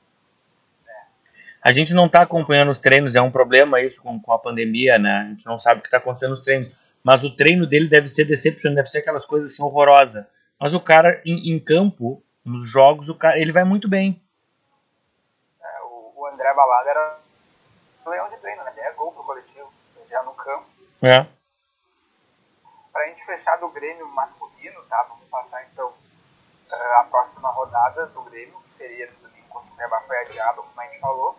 A 1.64 1.70
gente 1.70 1.94
não 1.94 2.08
tá 2.08 2.22
acompanhando 2.22 2.70
os 2.70 2.80
treinos, 2.80 3.14
é 3.14 3.20
um 3.22 3.30
problema 3.30 3.80
isso 3.80 4.02
com, 4.02 4.20
com 4.20 4.32
a 4.32 4.38
pandemia, 4.38 4.98
né? 4.98 5.26
A 5.26 5.28
gente 5.30 5.46
não 5.46 5.58
sabe 5.58 5.80
o 5.80 5.82
que 5.82 5.90
tá 5.90 5.98
acontecendo 5.98 6.30
nos 6.30 6.40
treinos. 6.40 6.72
Mas 7.04 7.24
o 7.24 7.34
treino 7.34 7.66
dele 7.66 7.88
deve 7.88 8.08
ser 8.08 8.24
decepcionante, 8.24 8.76
deve 8.76 8.90
ser 8.90 8.98
aquelas 8.98 9.24
coisas 9.26 9.52
assim 9.52 9.62
horrorosas. 9.62 10.24
Mas 10.58 10.74
o 10.74 10.80
cara 10.80 11.20
em, 11.24 11.52
em 11.52 11.58
campo, 11.58 12.22
nos 12.44 12.68
jogos, 12.68 13.08
o 13.08 13.14
cara, 13.14 13.38
ele 13.38 13.52
vai 13.52 13.64
muito 13.64 13.88
bem. 13.88 14.20
É, 16.52 16.54
o 16.54 16.54
André 16.54 16.54
Balada 16.54 16.90
era 16.90 17.18
o 18.04 18.10
leão 18.10 18.28
de 18.28 18.36
treino, 18.36 18.62
né? 18.64 18.72
É 18.76 18.92
gol 18.92 19.12
pro 19.12 19.24
coletivo, 19.24 19.72
já 20.08 20.22
no 20.22 20.34
campo. 20.34 20.66
É. 21.02 21.26
Pra 22.92 23.06
gente 23.06 23.24
fechar 23.24 23.56
do 23.56 23.68
Grêmio 23.70 24.06
masculino, 24.08 24.82
tá? 24.84 25.02
Vamos 25.08 25.26
passar 25.28 25.64
então 25.64 25.92
eh, 26.70 26.94
a 26.98 27.04
próxima 27.04 27.50
rodada 27.50 28.06
do 28.06 28.22
Grêmio, 28.22 28.60
que 28.62 28.74
seria 28.76 29.10
no 29.10 29.28
domingo 29.28 29.48
contra 29.48 29.70
o 29.70 29.74
Cuiabá 29.74 30.00
foi 30.02 30.18
adiado, 30.18 30.62
como 30.62 30.80
a 30.80 30.84
gente 30.86 31.00
falou. 31.00 31.38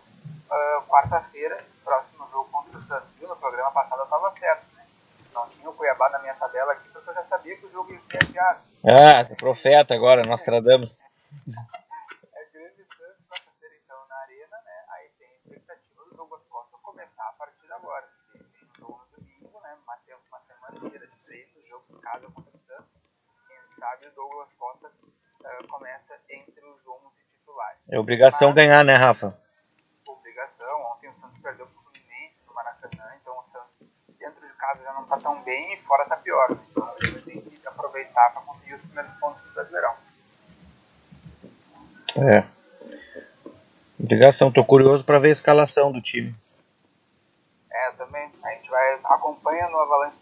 Uh, 0.50 0.86
Quarta-feira, 0.86 1.64
próximo 1.82 2.28
jogo 2.30 2.48
contra 2.50 2.78
o 2.78 2.82
Santos. 2.82 3.10
Viu? 3.18 3.28
No 3.28 3.36
programa 3.36 3.72
passado 3.72 4.00
eu 4.00 4.04
estava 4.04 4.30
certo, 4.36 4.64
né? 4.74 4.86
Não 5.32 5.48
tinha 5.48 5.68
o 5.70 5.74
Cuiabá 5.74 6.10
na 6.10 6.18
minha 6.20 6.34
tabela 6.34 6.72
aqui, 6.72 6.88
porque 6.90 7.10
eu 7.10 7.14
já 7.14 7.24
sabia 7.24 7.56
que 7.56 7.66
o 7.66 7.72
jogo 7.72 7.92
ia 7.92 8.00
ser 8.00 8.22
adiado. 8.22 8.60
Ah, 8.84 9.20
é 9.20 9.34
profeta 9.34 9.94
agora, 9.94 10.22
nós 10.26 10.42
tradamos. 10.42 11.00
é 11.00 12.44
grande 12.52 12.84
Santos, 12.84 13.26
quarta-feira 13.28 13.74
então 13.84 13.96
na 14.08 14.16
Arena, 14.16 14.56
né? 14.64 14.84
Aí 14.90 15.08
tem 15.18 15.28
a 15.28 15.36
expectativa 15.36 16.04
do 16.04 16.16
Douglas 16.16 16.42
Costa 16.48 16.76
começar 16.82 17.24
a 17.28 17.32
partir 17.32 17.72
agora. 17.72 18.06
Tem 18.32 18.42
um 18.42 18.78
jogo 18.78 19.00
no 19.10 19.18
domingo, 19.18 19.60
né? 19.60 19.76
Uma, 19.82 19.96
treino, 21.24 21.50
jogo 21.68 21.84
em 21.90 22.00
casa 22.00 22.26
contra 22.26 22.50
o 22.56 22.60
Santos. 22.66 22.90
Quem 23.48 23.58
sabe 23.78 24.06
o 24.06 24.14
Douglas 24.14 24.48
Costa 24.58 24.88
uh, 24.88 25.68
começa 25.68 26.18
entre 26.28 26.64
os 26.64 26.86
11 26.86 27.14
titulares. 27.32 27.80
É 27.88 27.98
obrigação 27.98 28.48
Mas, 28.48 28.56
ganhar, 28.56 28.84
né, 28.84 28.94
Rafa? 28.94 29.38
Obrigação. 30.06 30.82
Ontem 30.92 31.08
o 31.08 31.14
Santos 31.20 31.38
perdeu 31.40 31.66
pro 31.66 31.82
Fluminense 31.82 32.36
no 32.46 32.54
Maracanã, 32.54 33.14
então 33.20 33.38
o 33.38 33.44
Santos 33.52 33.88
dentro 34.18 34.46
de 34.46 34.52
casa 34.54 34.82
já 34.82 34.92
não 34.92 35.04
tá 35.06 35.18
tão 35.18 35.42
bem 35.42 35.74
e 35.74 35.82
fora 35.82 36.06
tá 36.06 36.16
pior. 36.16 36.50
Então 36.70 36.94
ele 37.02 37.20
tem 37.22 37.40
que 37.40 37.66
aproveitar 37.66 38.32
para 38.32 38.42
conseguir 38.42 38.74
os 38.74 38.82
primeiros 38.82 39.12
pontos 39.18 39.42
do 39.42 39.52
Brasileirão. 39.52 39.94
É. 42.16 42.44
Obrigação. 43.98 44.52
Tô 44.52 44.64
curioso 44.64 45.04
para 45.04 45.18
ver 45.18 45.28
a 45.28 45.32
escalação 45.32 45.90
do 45.90 46.00
time. 46.00 46.34
É, 47.70 47.90
também. 47.92 48.30
A 48.42 48.50
gente 48.50 48.70
vai 48.70 49.00
acompanhando 49.04 49.74
o 49.74 49.80
Avalanche 49.80 50.16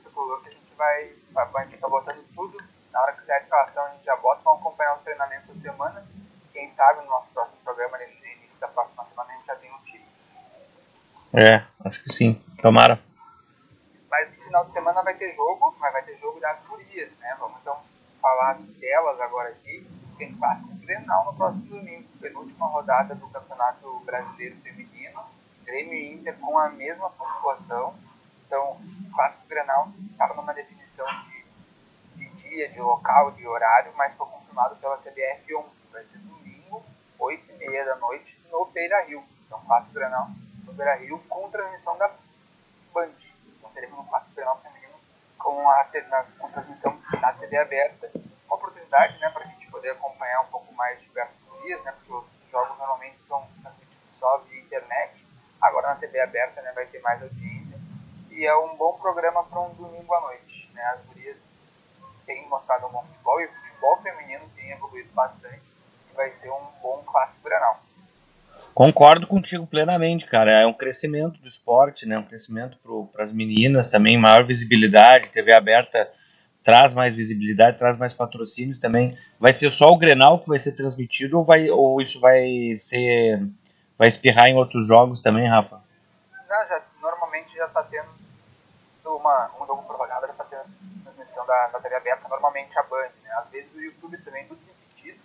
a 1.59 1.65
gente 1.65 1.79
tá 1.79 1.89
botando 1.89 2.25
tudo. 2.35 2.59
Na 2.93 3.01
hora 3.03 3.13
que 3.13 3.25
sair 3.25 3.37
a 3.37 3.41
escalação 3.43 3.85
a 3.85 3.91
gente 3.91 4.05
já 4.05 4.17
bota, 4.17 4.43
vamos 4.45 4.61
acompanhar 4.61 4.97
os 4.97 5.03
treinamentos 5.03 5.55
da 5.55 5.71
semana. 5.71 6.07
Quem 6.53 6.75
sabe 6.75 7.01
no 7.03 7.11
nosso 7.11 7.29
próximo 7.29 7.59
programa, 7.65 7.99
no 7.99 8.05
início 8.05 8.59
da 8.61 8.69
próxima 8.69 9.05
semana, 9.07 9.31
a 9.31 9.37
gente 9.37 9.47
já 9.47 9.57
tem 9.57 9.73
um 9.73 9.79
time. 9.79 10.05
É, 11.33 11.65
acho 11.85 12.03
que 12.03 12.13
sim. 12.13 12.35
Tomara. 12.61 13.01
Mas 14.11 14.37
no 14.37 14.45
final 14.45 14.65
de 14.67 14.73
semana 14.73 15.03
vai 15.03 15.15
ter 15.15 15.35
jogo, 15.35 15.75
mas 15.79 15.93
vai 15.93 16.03
ter 16.03 16.19
jogo 16.19 16.39
das 16.39 16.63
gurias, 16.65 17.11
né? 17.19 17.37
Vamos 17.39 17.59
então 17.61 17.81
falar 18.21 18.59
delas 18.59 19.21
agora 19.21 19.49
aqui. 19.49 19.87
Tem 20.19 20.35
clássico 20.37 20.73
Grenal 20.77 21.25
no 21.25 21.35
próximo 21.35 21.65
domingo, 21.65 22.07
penúltima 22.21 22.67
rodada 22.67 23.15
do 23.15 23.27
Campeonato 23.29 24.01
Brasileiro 24.01 24.57
Feminino. 24.57 25.23
Grêmio 25.65 25.95
e 25.95 26.13
Inter 26.13 26.39
com 26.39 26.59
a 26.59 26.69
mesma 26.69 27.09
pontuação. 27.11 27.95
Então, 28.47 28.73
o 28.73 29.15
clássico 29.15 29.49
Grenal 29.49 29.89
estava 30.11 30.35
numa 30.35 30.53
definição 30.53 31.07
de, 31.07 31.31
de, 31.31 31.32
dia, 32.53 32.69
de 32.69 32.81
local, 32.81 33.31
de 33.31 33.47
horário, 33.47 33.93
mas 33.97 34.13
foi 34.15 34.27
confirmado 34.27 34.77
pela 34.77 34.99
CBF 34.99 35.55
ontem. 35.55 35.73
Vai 35.91 36.05
ser 36.05 36.19
domingo, 36.19 36.85
8 37.19 37.51
e 37.51 37.69
meia 37.69 37.85
da 37.85 37.97
noite, 37.97 38.39
no 38.51 38.67
Beira 38.67 39.03
Rio. 39.05 39.25
Então, 39.47 39.61
clássico 39.65 39.95
Grenal 39.95 40.29
no 40.65 40.73
Beira 40.75 40.95
Rio 40.97 41.19
com 41.29 41.51
transmissão 41.51 41.97
da 41.97 42.11
Band 42.93 43.11
teremos 43.73 43.99
um 43.99 44.05
clássico 44.05 44.35
penal 44.35 44.61
feminino 44.61 44.93
com 45.39 45.69
a, 45.69 45.89
na, 46.11 46.25
com 46.39 46.51
transmissão 46.51 47.01
na 47.21 47.33
TV 47.33 47.57
aberta. 47.57 48.11
Uma 48.47 48.57
oportunidade 48.57 49.19
né, 49.19 49.31
para 49.31 49.45
a 49.45 49.47
gente 49.47 49.67
poder 49.71 49.91
acompanhar 49.91 50.43
um 50.43 50.49
pouco 50.49 50.73
mais 50.75 51.01
de 51.01 51.09
perto 51.09 51.33
dias, 51.63 51.83
né, 51.85 51.93
porque 51.93 52.13
os 52.13 52.51
jogos 52.51 52.77
normalmente 52.77 53.23
são 53.25 53.49
transmitidos 53.63 54.19
só 54.19 54.39
via 54.39 54.61
internet. 54.61 55.27
Agora 55.59 55.89
na 55.89 55.95
TV 55.97 56.21
aberta 56.21 56.61
né, 56.61 56.73
vai 56.73 56.87
ter 56.87 57.01
mais 57.01 57.23
audiência. 57.23 57.79
E 58.31 58.45
é 58.45 58.55
um 58.57 58.77
bom 58.77 58.99
programa 58.99 59.43
para 59.45 59.61
um 59.61 59.75
domingo 59.75 60.15
à 60.15 60.21
noite. 60.21 60.71
Né? 60.75 60.83
As 60.83 61.01
gurias 61.07 61.39
têm 62.27 62.49
mostrado 62.49 62.87
um 62.87 62.91
bom 62.91 63.03
futebol 63.03 63.41
e 63.41 63.47
o 63.47 63.53
futebol 63.53 63.97
feminino 64.03 64.45
tem 64.57 64.71
evoluído 64.71 65.11
bastante. 65.13 65.63
E 66.11 66.15
vai 66.15 66.33
ser 66.33 66.51
um 66.51 66.67
bom 66.83 67.03
clássico 67.07 67.43
granal. 67.45 67.81
Concordo 68.75 69.27
contigo 69.27 69.67
plenamente, 69.67 70.25
cara. 70.27 70.51
É 70.51 70.67
um 70.67 70.73
crescimento 70.73 71.39
do 71.41 71.49
esporte, 71.49 72.07
né? 72.07 72.19
Um 72.19 72.25
crescimento 72.25 72.79
para 73.13 73.25
as 73.25 73.33
meninas 73.33 73.91
também, 73.91 74.17
maior 74.17 74.45
visibilidade. 74.45 75.29
TV 75.29 75.53
aberta 75.53 76.11
traz 76.63 76.95
mais 76.95 77.15
visibilidade, 77.15 77.79
traz 77.79 77.97
mais 77.99 78.15
patrocínios 78.15 78.79
também. 78.79 79.19
Vai 79.39 79.53
ser 79.53 79.71
só 79.71 79.91
o 79.91 79.99
Grenal 79.99 80.39
que 80.39 80.49
vai 80.49 80.59
ser 80.59 80.73
transmitido 80.73 81.39
ou, 81.39 81.45
vai, 81.45 81.69
ou 81.71 82.01
isso 82.01 82.19
vai 82.21 82.75
ser. 82.79 83.43
vai 83.99 84.09
espirrar 84.09 84.47
em 84.47 84.57
outros 84.57 84.87
jogos 84.87 85.21
também, 85.21 85.47
Rafa? 85.47 85.83
Não, 86.49 86.69
já, 86.69 86.83
normalmente 87.01 87.55
já 87.55 87.67
está 87.67 87.83
tendo 87.83 88.09
uma, 89.05 89.51
um 89.61 89.67
jogo 89.67 89.83
por 89.83 89.97
da, 91.45 91.69
da 91.69 91.81
TV 91.81 91.95
aberta, 91.95 92.29
normalmente 92.29 92.79
a 92.79 92.83
Band, 92.83 93.11
né? 93.23 93.31
Às 93.39 93.49
vezes 93.51 93.73
o 93.75 93.81
YouTube 93.81 94.17
também 94.19 94.47
dos 94.47 94.59
Impedidos, 94.59 95.25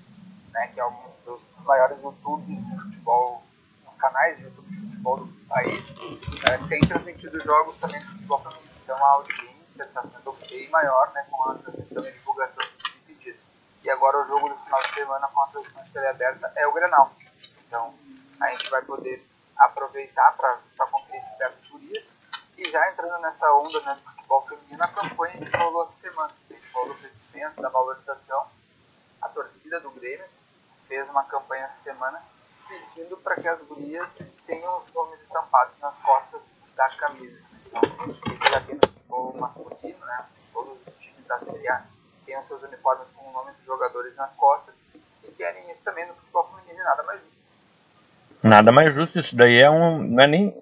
né? 0.52 0.68
Que 0.68 0.80
é 0.80 0.86
um 0.86 0.96
dos 1.26 1.60
maiores 1.66 2.02
YouTubes 2.02 2.48
de 2.48 2.80
futebol, 2.80 3.44
canais 3.98 4.38
de 4.38 4.44
YouTube 4.44 4.68
de 4.68 4.88
futebol 4.88 5.18
do 5.18 5.48
país, 5.48 5.96
é, 6.50 6.58
tem 6.68 6.82
transmitido 6.82 7.40
jogos 7.44 7.78
também 7.78 8.00
de 8.00 8.08
futebol 8.08 8.40
feminino. 8.40 8.72
Então 8.84 9.06
a 9.06 9.10
audiência 9.10 9.84
está 9.84 10.02
sendo 10.02 10.38
bem 10.50 10.70
maior 10.70 11.12
né, 11.14 11.26
com 11.30 11.50
a 11.50 11.56
transmissão 11.56 12.08
e 12.08 12.12
divulgação 12.12 12.64
de 12.64 12.92
pedido. 13.02 13.40
E 13.84 13.90
agora 13.90 14.22
o 14.22 14.26
jogo 14.26 14.50
do 14.50 14.58
final 14.58 14.82
de 14.82 14.94
semana 14.94 15.28
com 15.28 15.42
a 15.42 15.48
transmissão 15.48 15.84
de 15.84 15.90
TV 15.92 16.08
aberta 16.08 16.52
é 16.56 16.68
o 16.68 16.74
Grenal. 16.74 17.12
Então 17.68 17.94
a 18.40 18.50
gente 18.50 18.70
vai 18.70 18.82
poder 18.84 19.26
aproveitar 19.58 20.32
para 20.38 20.88
conferir 20.88 21.24
de 21.24 21.38
perto 21.38 21.62
os 21.62 21.70
gurias. 21.70 22.06
E 22.58 22.70
já 22.70 22.92
entrando 22.92 23.20
nessa 23.22 23.52
onda 23.54 23.80
né, 23.82 23.98
futebol 24.28 24.42
feminino, 24.42 24.84
a 24.84 24.88
campanha 24.90 25.38
que 25.38 25.58
rolou 25.58 25.84
essa 25.84 26.02
semana. 26.02 26.30
A 26.50 26.54
gente 26.54 26.68
falou 26.68 26.90
do 26.90 26.96
crescimento, 26.96 27.62
da 27.62 27.70
valorização, 27.70 28.46
a 29.22 29.30
torcida 29.30 29.80
do 29.80 29.90
Grêmio 29.92 30.26
fez 30.88 31.10
uma 31.10 31.24
campanha 31.24 31.66
essa 31.66 31.82
semana 31.84 32.22
pedindo 32.68 33.16
para 33.18 33.36
que 33.36 33.48
as 33.48 33.62
gurias 33.62 34.22
tenham 34.46 34.80
os 34.80 34.94
nomes 34.94 35.22
estampados 35.22 35.74
nas 35.80 35.96
costas 35.96 36.42
das 36.76 36.94
camisas. 36.96 37.42
Então, 37.66 37.82
isso 38.08 38.22
já 38.52 38.60
tem 38.62 38.76
no 38.76 38.88
futebol 38.88 39.34
masculino, 39.38 40.06
né? 40.06 40.26
Todos 40.52 40.78
os 40.86 40.98
times 40.98 41.26
da 41.26 41.40
Série 41.40 41.68
A 41.70 41.86
têm 42.26 42.38
os 42.38 42.46
seus 42.46 42.62
uniformes 42.64 43.08
com 43.16 43.30
o 43.30 43.32
nome 43.32 43.54
dos 43.54 43.66
jogadores 43.66 44.16
nas 44.18 44.34
costas 44.34 44.76
e 45.24 45.32
querem 45.32 45.72
isso 45.72 45.82
também 45.84 46.06
no 46.06 46.14
futebol 46.16 46.50
feminino, 46.54 46.84
nada 46.84 47.04
mais 47.04 47.22
justo. 47.22 47.38
Nada 48.44 48.72
mais 48.72 48.94
justo, 48.94 49.20
isso 49.20 49.36
daí 49.36 49.60
é 49.60 49.70
um. 49.70 50.00
Não 50.04 50.24
é 50.24 50.28
nem. 50.28 50.62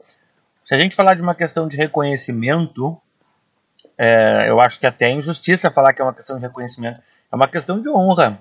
Se 0.66 0.74
a 0.74 0.78
gente 0.78 0.96
falar 0.96 1.16
de 1.16 1.22
uma 1.22 1.36
questão 1.36 1.68
de 1.68 1.78
reconhecimento, 1.78 3.00
é, 3.98 4.50
eu 4.50 4.60
acho 4.60 4.80
que 4.80 4.88
até 4.88 5.06
é 5.06 5.12
injustiça 5.12 5.72
falar 5.72 5.94
que 5.94 6.02
é 6.02 6.06
uma 6.06 6.14
questão 6.14 6.38
de 6.38 6.42
reconhecimento. 6.42 7.02
É 7.32 7.36
uma 7.36 7.48
questão 7.48 7.80
de 7.80 7.90
honra 7.90 8.40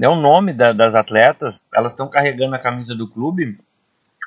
é 0.00 0.08
o 0.08 0.16
nome 0.16 0.52
da, 0.52 0.72
das 0.72 0.94
atletas, 0.94 1.66
elas 1.74 1.92
estão 1.92 2.08
carregando 2.08 2.54
a 2.54 2.58
camisa 2.58 2.94
do 2.94 3.08
clube, 3.08 3.58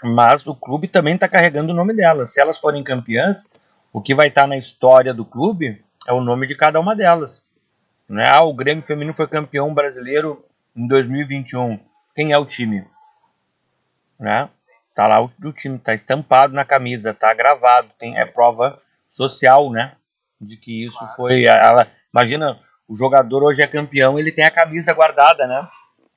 mas 0.03 0.45
o 0.45 0.55
clube 0.55 0.87
também 0.87 1.15
está 1.15 1.27
carregando 1.27 1.71
o 1.71 1.75
nome 1.75 1.93
delas. 1.93 2.33
Se 2.33 2.41
elas 2.41 2.59
forem 2.59 2.83
campeãs, 2.83 3.49
o 3.91 4.01
que 4.01 4.13
vai 4.13 4.27
estar 4.27 4.41
tá 4.41 4.47
na 4.47 4.57
história 4.57 5.13
do 5.13 5.23
clube 5.23 5.83
é 6.07 6.11
o 6.11 6.21
nome 6.21 6.47
de 6.47 6.55
cada 6.55 6.79
uma 6.79 6.95
delas. 6.95 7.45
Né? 8.09 8.25
Ah, 8.27 8.43
o 8.43 8.53
Grêmio 8.53 8.83
Feminino 8.83 9.13
foi 9.13 9.27
campeão 9.27 9.73
brasileiro 9.73 10.43
em 10.75 10.87
2021. 10.87 11.79
Quem 12.13 12.31
é 12.31 12.37
o 12.37 12.45
time? 12.45 12.85
Né? 14.19 14.49
Tá 14.93 15.07
lá 15.07 15.23
o, 15.23 15.31
o 15.43 15.53
time, 15.53 15.79
tá 15.79 15.93
estampado 15.93 16.53
na 16.53 16.65
camisa, 16.65 17.13
tá 17.13 17.33
gravado, 17.33 17.89
tem 17.97 18.17
é 18.17 18.25
prova 18.25 18.79
social, 19.13 19.69
né? 19.69 19.95
De 20.41 20.57
que 20.57 20.85
isso 20.85 21.07
foi. 21.15 21.45
Ela, 21.45 21.87
imagina 22.11 22.59
o 22.87 22.95
jogador 22.95 23.43
hoje 23.43 23.61
é 23.61 23.67
campeão, 23.67 24.17
ele 24.17 24.31
tem 24.31 24.43
a 24.43 24.51
camisa 24.51 24.93
guardada, 24.93 25.47
né? 25.47 25.65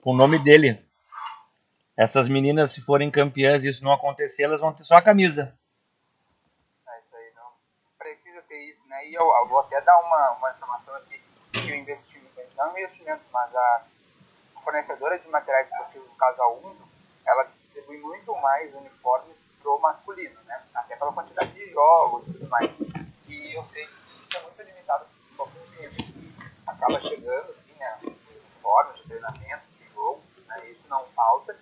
Com 0.00 0.12
o 0.12 0.16
nome 0.16 0.38
dele. 0.38 0.82
Essas 1.96 2.26
meninas, 2.26 2.72
se 2.72 2.80
forem 2.80 3.10
campeãs 3.10 3.64
e 3.64 3.68
isso 3.68 3.84
não 3.84 3.92
acontecer, 3.92 4.44
elas 4.44 4.60
vão 4.60 4.72
ter 4.72 4.84
só 4.84 4.96
a 4.96 5.02
camisa. 5.02 5.56
É 6.88 7.00
isso 7.00 7.16
aí, 7.16 7.32
não. 7.34 7.48
Precisa 7.98 8.42
ter 8.42 8.70
isso, 8.70 8.86
né? 8.88 9.08
E 9.08 9.14
eu, 9.14 9.24
eu 9.24 9.48
vou 9.48 9.60
até 9.60 9.80
dar 9.80 9.98
uma, 10.00 10.32
uma 10.32 10.50
informação 10.50 10.94
aqui 10.96 11.20
que 11.52 11.72
o 11.72 11.74
investimento, 11.74 12.28
não 12.56 12.74
o 12.74 12.78
investimento, 12.78 13.22
mas 13.32 13.54
a 13.54 13.84
fornecedora 14.62 15.18
de 15.18 15.28
materiais 15.28 15.68
esportivos 15.70 16.08
do 16.08 16.16
Casal 16.16 16.58
Undo, 16.58 16.86
ela 17.24 17.44
distribui 17.62 17.98
muito 17.98 18.34
mais 18.36 18.74
uniformes 18.74 19.35
pro 19.66 19.80
masculino, 19.80 20.38
né? 20.44 20.62
Até 20.72 20.94
pela 20.94 21.12
quantidade 21.12 21.50
de 21.50 21.72
jogos 21.72 22.22
e 22.28 22.32
tudo 22.34 22.48
mais. 22.48 22.70
E 23.26 23.56
eu 23.56 23.64
sei 23.64 23.84
que 23.84 23.92
isso 23.92 24.36
é 24.36 24.42
muito 24.42 24.62
limitado 24.62 25.04
pro 25.36 25.46
feminino 25.46 26.36
acaba 26.64 27.00
chegando, 27.00 27.50
assim, 27.50 27.72
né, 27.76 27.98
forma 28.62 28.92
de 28.92 29.02
treinamento, 29.02 29.64
de 29.78 29.92
jogo, 29.92 30.22
né, 30.46 30.70
isso 30.70 30.82
não 30.88 31.04
falta, 31.08 31.56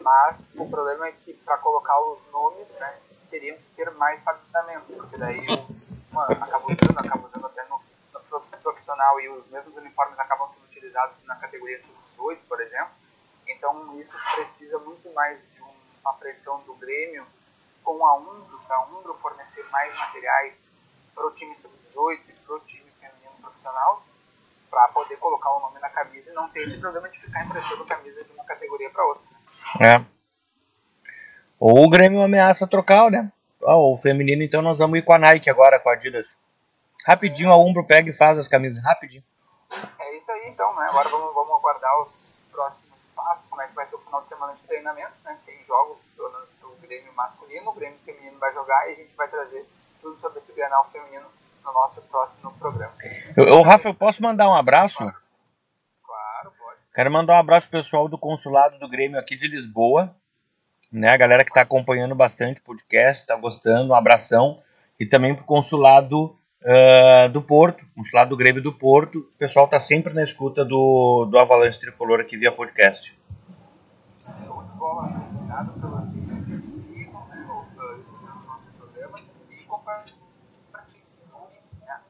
mas 0.00 0.46
o 0.54 0.68
problema 0.68 1.06
é 1.06 1.12
que 1.12 1.32
para 1.32 1.56
colocar 1.58 1.98
os 2.00 2.18
nomes, 2.30 2.68
né, 2.70 2.98
teriam 3.30 3.56
que 3.56 3.70
ter 3.76 3.90
mais 3.92 4.22
faturamento, 4.22 4.92
porque 4.92 5.16
daí 5.16 5.46
uma, 6.10 6.24
acaba 6.24 6.66
usando, 6.66 6.98
acaba 6.98 7.26
usando 7.26 7.46
até 7.46 7.64
no, 7.64 7.80
no, 8.12 8.40
profissional 8.60 9.20
e 9.20 9.28
os 9.28 9.46
mesmos 9.48 9.76
uniformes 9.76 10.18
acabam 10.18 10.48
sendo 10.52 10.64
utilizados 10.64 11.24
na 11.24 11.36
categoria 11.36 11.80
sub-18, 11.80 12.38
por 12.48 12.60
exemplo, 12.60 12.92
então 13.46 13.98
isso 14.00 14.16
precisa 14.34 14.78
muito 14.78 15.12
mais 15.14 15.38
de 15.52 15.62
uma 16.02 16.14
pressão 16.14 16.60
do 16.62 16.74
Grêmio 16.74 17.26
com 17.86 18.04
a 18.04 18.16
Umbro, 18.16 18.60
para 18.66 18.76
a 18.78 18.84
Umbro 18.86 19.14
fornecer 19.22 19.62
mais 19.70 19.96
materiais 19.96 20.58
para 21.14 21.24
o 21.24 21.30
time 21.30 21.54
sub-18 21.54 22.20
e 22.28 22.32
para 22.32 22.56
o 22.56 22.60
time 22.60 22.90
feminino 23.00 23.40
profissional, 23.40 24.02
para 24.68 24.88
poder 24.88 25.16
colocar 25.18 25.52
o 25.52 25.60
nome 25.60 25.78
na 25.78 25.88
camisa 25.88 26.30
e 26.30 26.34
não 26.34 26.48
ter 26.48 26.66
esse 26.66 26.78
problema 26.78 27.08
de 27.08 27.20
ficar 27.20 27.44
emprestando 27.44 27.84
camisa 27.84 28.24
de 28.24 28.32
uma 28.32 28.44
categoria 28.44 28.90
para 28.90 29.06
outra. 29.06 29.22
É. 29.80 30.04
Ou 31.60 31.84
o 31.84 31.88
Grêmio 31.88 32.20
ameaça 32.22 32.66
trocar, 32.66 33.08
né? 33.08 33.30
Oh, 33.62 33.94
o 33.94 33.98
feminino, 33.98 34.42
então 34.42 34.60
nós 34.60 34.80
vamos 34.80 34.98
ir 34.98 35.02
com 35.02 35.12
a 35.12 35.18
Nike 35.18 35.48
agora, 35.48 35.78
com 35.78 35.88
a 35.88 35.92
Adidas. 35.92 36.36
Rapidinho, 37.06 37.52
a 37.52 37.56
Umbro 37.56 37.86
pega 37.86 38.10
e 38.10 38.12
faz 38.12 38.36
as 38.36 38.48
camisas, 38.48 38.82
rapidinho. 38.82 39.22
É 40.00 40.16
isso 40.16 40.30
aí 40.32 40.48
então, 40.48 40.74
né? 40.74 40.86
Agora 40.90 41.08
vamos, 41.08 41.32
vamos 41.32 41.56
aguardar 41.56 42.02
os 42.02 42.42
próximos 42.50 42.98
passos, 43.14 43.46
como 43.46 43.62
é 43.62 43.68
que 43.68 43.74
vai 43.74 43.86
ser 43.86 43.94
o 43.94 44.00
final 44.00 44.22
de 44.22 44.28
semana 44.28 44.54
de 44.54 44.62
treinamentos, 44.62 45.22
né? 45.22 45.38
Seis 45.44 45.64
jogos 45.66 46.05
Grêmio 46.96 47.14
masculino, 47.14 47.70
o 47.70 47.74
Grêmio 47.74 47.98
feminino 48.04 48.38
vai 48.38 48.52
jogar 48.54 48.88
e 48.88 48.92
a 48.92 48.94
gente 48.96 49.14
vai 49.14 49.28
trazer 49.28 49.66
tudo 50.00 50.18
sobre 50.18 50.38
esse 50.38 50.52
Grenal 50.52 50.88
feminino 50.90 51.26
no 51.64 51.72
nosso 51.72 52.00
próximo 52.02 52.52
programa. 52.58 52.92
Ô, 53.52 53.60
Rafa, 53.60 53.88
eu 53.88 53.94
posso 53.94 54.22
mandar 54.22 54.48
um 54.48 54.54
abraço? 54.54 54.98
Claro, 54.98 56.52
pode. 56.58 56.78
Quero 56.94 57.10
mandar 57.10 57.34
um 57.34 57.40
abraço 57.40 57.68
pessoal 57.68 58.08
do 58.08 58.16
consulado 58.16 58.78
do 58.78 58.88
Grêmio 58.88 59.18
aqui 59.18 59.36
de 59.36 59.46
Lisboa, 59.46 60.14
né? 60.90 61.10
A 61.10 61.16
galera 61.16 61.44
que 61.44 61.50
está 61.50 61.60
acompanhando 61.60 62.14
bastante 62.14 62.60
o 62.60 62.64
podcast, 62.64 63.22
está 63.22 63.36
gostando, 63.36 63.92
um 63.92 63.96
abração. 63.96 64.62
E 64.98 65.04
também 65.04 65.34
para 65.34 65.42
o 65.42 65.46
consulado 65.46 66.34
uh, 66.62 67.28
do 67.30 67.42
Porto, 67.42 67.84
consulado 67.94 68.30
do 68.30 68.36
Grêmio 68.36 68.62
do 68.62 68.72
Porto. 68.72 69.18
O 69.18 69.38
pessoal 69.38 69.66
está 69.66 69.78
sempre 69.78 70.14
na 70.14 70.22
escuta 70.22 70.64
do, 70.64 71.26
do 71.26 71.38
Avalanche 71.38 71.78
Tricolor 71.78 72.20
aqui 72.20 72.36
via 72.36 72.50
podcast. 72.50 73.16
Show 74.18 74.62
de 74.62 74.78
bola, 74.78 75.28
obrigado 75.30 75.80
pela 75.80 75.98
audiência. 76.00 76.60
Sigam 76.62 77.26
né, 77.28 77.46
o 77.46 78.46
nosso 78.46 78.72
programa 78.78 79.18
e 79.50 79.64
compartilhem 79.64 80.20
né, 80.72 82.00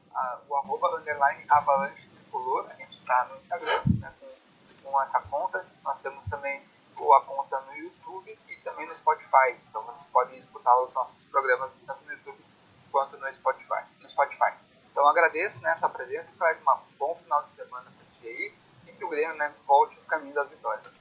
o 0.49 0.55
arroba 0.67 0.97
underline 0.97 1.45
Avalanche 1.47 2.09
Tricolor. 2.09 2.67
A 2.69 2.75
gente 2.75 2.99
está 2.99 3.29
no 3.31 3.37
Instagram 3.37 3.81
né, 4.01 4.13
com, 4.19 4.91
com 4.91 5.01
essa 5.01 5.21
conta. 5.21 5.65
Nós 5.83 5.97
temos 6.01 6.23
também 6.25 6.61
a 6.97 7.21
conta 7.21 7.61
no 7.61 7.75
YouTube 7.75 8.37
e 8.49 8.55
também 8.57 8.85
no 8.85 8.95
Spotify. 8.97 9.55
Então 9.69 9.81
vocês 9.83 10.05
podem 10.11 10.37
escutar 10.37 10.77
os 10.81 10.93
nossos 10.93 11.23
programas 11.25 11.71
tanto 11.85 12.03
no 12.05 12.11
YouTube 12.11 12.43
quanto 12.91 13.17
no 13.17 13.33
Spotify. 13.33 13.83
No 14.01 14.09
Spotify. 14.09 14.53
Então 14.91 15.07
agradeço 15.07 15.61
né, 15.61 15.69
a 15.71 15.77
tua 15.77 15.89
presença, 15.89 16.27
faz 16.37 16.59
um 16.59 16.97
bom 16.99 17.15
final 17.15 17.45
de 17.45 17.53
semana 17.53 17.85
para 17.85 18.19
ti 18.19 18.27
aí 18.27 18.53
e 18.87 18.91
que 18.91 19.05
o 19.05 19.09
Grêmio 19.09 19.37
né, 19.37 19.53
volte 19.65 19.97
no 19.97 20.05
caminho 20.05 20.33
das 20.33 20.49
vitórias. 20.49 20.93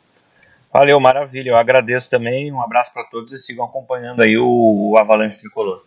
Valeu, 0.72 1.00
maravilha. 1.00 1.50
Eu 1.50 1.56
agradeço 1.56 2.08
também. 2.08 2.52
Um 2.52 2.62
abraço 2.62 2.92
para 2.92 3.04
todos 3.04 3.32
e 3.32 3.38
sigam 3.38 3.64
acompanhando 3.64 4.22
aí 4.22 4.36
o, 4.36 4.90
o 4.90 4.98
Avalanche 4.98 5.40
Tricolor. 5.40 5.82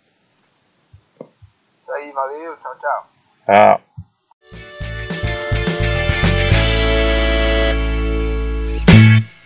Isso 1.19 1.91
aí, 1.91 2.11
valeu, 2.11 2.57
tchau, 2.57 2.75
tchau. 2.79 3.18
Tchau. 3.49 3.88